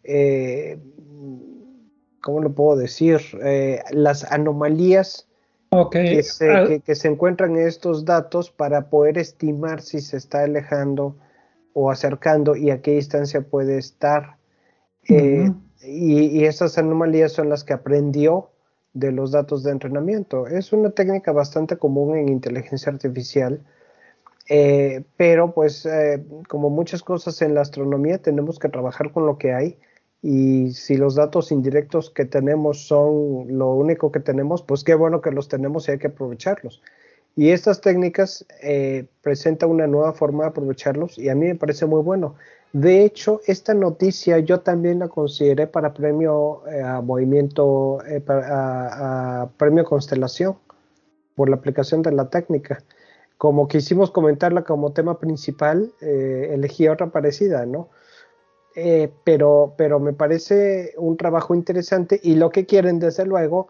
[0.02, 0.78] eh,
[2.22, 3.20] ¿cómo lo puedo decir?
[3.90, 5.28] las anomalías
[5.90, 6.66] que, se, ah.
[6.82, 11.14] que, se, encuentran en estos datos para poder estimar si se está alejando
[11.74, 14.36] o acercando y a qué distancia puede estar.
[15.84, 18.50] Y, y esas anomalías son las que aprendió
[18.94, 20.46] de los datos de entrenamiento.
[20.46, 23.60] Es una técnica bastante común en inteligencia artificial,
[24.48, 29.38] eh, pero pues eh, como muchas cosas en la astronomía tenemos que trabajar con lo
[29.38, 29.78] que hay
[30.20, 35.20] y si los datos indirectos que tenemos son lo único que tenemos, pues qué bueno
[35.20, 36.82] que los tenemos y hay que aprovecharlos.
[37.34, 41.86] Y estas técnicas eh, presentan una nueva forma de aprovecharlos y a mí me parece
[41.86, 42.34] muy bueno.
[42.72, 49.48] De hecho, esta noticia yo también la consideré para premio eh, a movimiento, eh, a,
[49.58, 50.56] premio constelación,
[51.34, 52.82] por la aplicación de la técnica.
[53.36, 57.88] Como quisimos comentarla como tema principal, eh, elegí otra parecida, ¿no?
[59.24, 63.68] pero, pero me parece un trabajo interesante y lo que quieren, desde luego,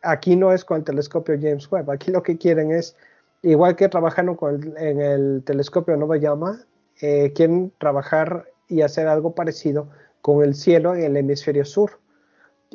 [0.00, 2.96] aquí no es con el telescopio James Webb, aquí lo que quieren es
[3.42, 6.64] igual que trabajando con en el telescopio Nova Llama,
[7.00, 9.88] eh, quieren trabajar y hacer algo parecido
[10.22, 12.00] con el cielo en el hemisferio sur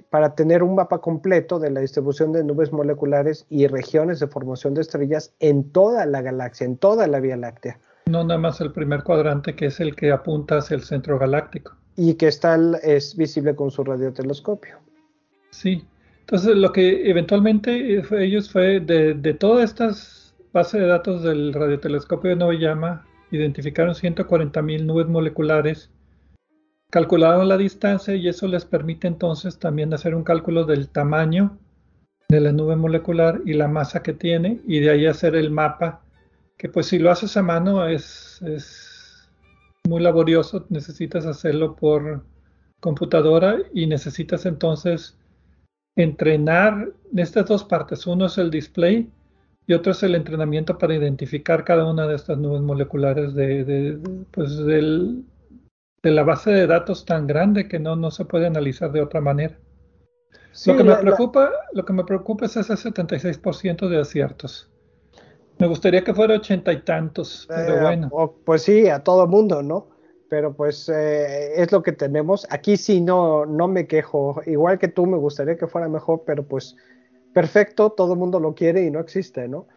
[0.09, 4.73] para tener un mapa completo de la distribución de nubes moleculares y regiones de formación
[4.73, 7.80] de estrellas en toda la galaxia, en toda la Vía Láctea.
[8.07, 11.76] No nada más el primer cuadrante que es el que apunta hacia el centro galáctico.
[11.95, 14.76] Y que está, es visible con su radiotelescopio.
[15.51, 15.86] Sí,
[16.19, 22.32] entonces lo que eventualmente ellos fue de, de todas estas bases de datos del radiotelescopio
[22.32, 25.89] de Novayama, identificaron 140.000 nubes moleculares
[26.95, 31.57] calcularon la distancia y eso les permite entonces también hacer un cálculo del tamaño
[32.30, 36.01] de la nube molecular y la masa que tiene y de ahí hacer el mapa
[36.57, 38.41] que pues si lo haces a mano es,
[39.88, 42.23] muy laborioso, necesitas hacerlo por
[42.80, 45.17] computadora y necesitas entonces
[45.97, 48.07] entrenar en estas dos partes.
[48.07, 49.09] Uno es el display
[49.68, 53.99] y otro es el entrenamiento para identificar cada una de estas nubes moleculares de, de,
[54.32, 55.26] pues del,
[56.03, 59.22] de la base de datos tan grande que no, no se puede analizar de otra
[59.22, 59.57] manera.
[60.68, 64.70] lo, que me preocupa, lo que me preocupa es ese 76% de aciertos.
[65.57, 68.36] Me gustaría que fuera ochenta y tantos, pero eh, bueno.
[68.45, 69.88] pues sí, a todo mundo, ¿no?
[70.30, 72.45] Pero pues eh, es lo que tenemos.
[72.49, 74.41] Aquí sí no, no me quejo.
[74.45, 76.76] Igual que tú, me gustaría que fuera mejor, pero pues
[77.36, 79.67] perfecto, todo el mundo lo quiere y no existe, ¿no?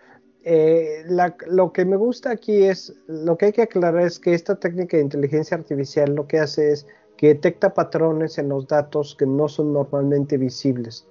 [0.45, 1.05] Eh,
[1.49, 4.97] lo que me gusta aquí es, lo que hay que aclarar es que esta técnica
[4.97, 6.87] de inteligencia artificial lo que hace es
[7.17, 11.09] que detecta patrones en los datos que no son normalmente visibles.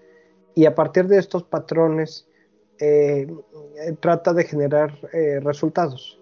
[0.55, 2.29] Y a partir de estos patrones
[2.79, 3.27] eh,
[3.99, 6.17] trata de generar eh, resultados.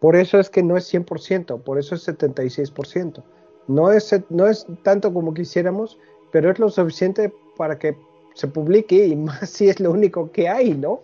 [0.00, 3.22] Por eso es que no es 100%, por eso es 76%.
[3.68, 5.98] No es, no es tanto como quisiéramos,
[6.32, 7.94] pero es lo suficiente para que
[8.36, 11.02] se publique y más si es lo único que hay, ¿no?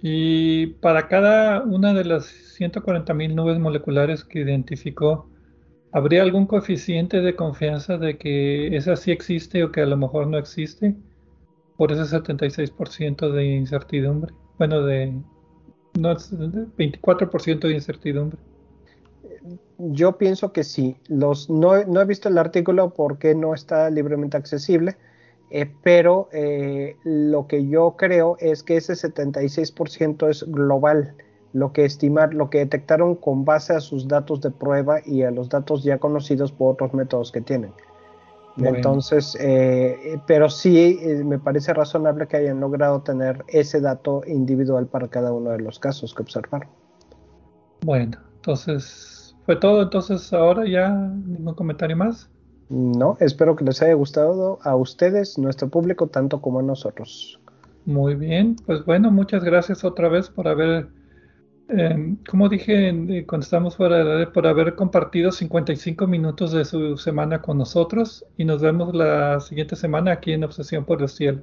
[0.00, 2.26] Y para cada una de las
[2.58, 5.28] 140.000 nubes moleculares que identificó,
[5.92, 10.28] ¿habría algún coeficiente de confianza de que esa sí existe o que a lo mejor
[10.28, 10.94] no existe?
[11.76, 14.32] Por ese 76% de incertidumbre.
[14.56, 15.12] Bueno, de
[15.98, 18.38] no, 24% de incertidumbre.
[19.78, 20.96] Yo pienso que sí.
[21.08, 24.96] Los, no, no he visto el artículo porque no está libremente accesible
[25.50, 31.14] eh, pero eh, lo que yo creo es que ese 76% es global,
[31.52, 35.30] lo que estimar, lo que detectaron con base a sus datos de prueba y a
[35.30, 37.72] los datos ya conocidos por otros métodos que tienen.
[38.58, 45.06] Entonces, eh, pero sí me parece razonable que hayan logrado tener ese dato individual para
[45.06, 46.68] cada uno de los casos que observaron.
[47.84, 49.82] Bueno, entonces, ¿fue todo?
[49.82, 52.28] Entonces, ahora ya ningún comentario más.
[52.68, 57.40] No, espero que les haya gustado a ustedes, nuestro público, tanto como a nosotros.
[57.86, 60.88] Muy bien, pues bueno, muchas gracias otra vez por haber,
[61.68, 66.98] em, como dije eh, cuando estamos fuera de por haber compartido 55 minutos de su
[66.98, 71.42] semana con nosotros y nos vemos la siguiente semana aquí en Obsesión por el Cielo.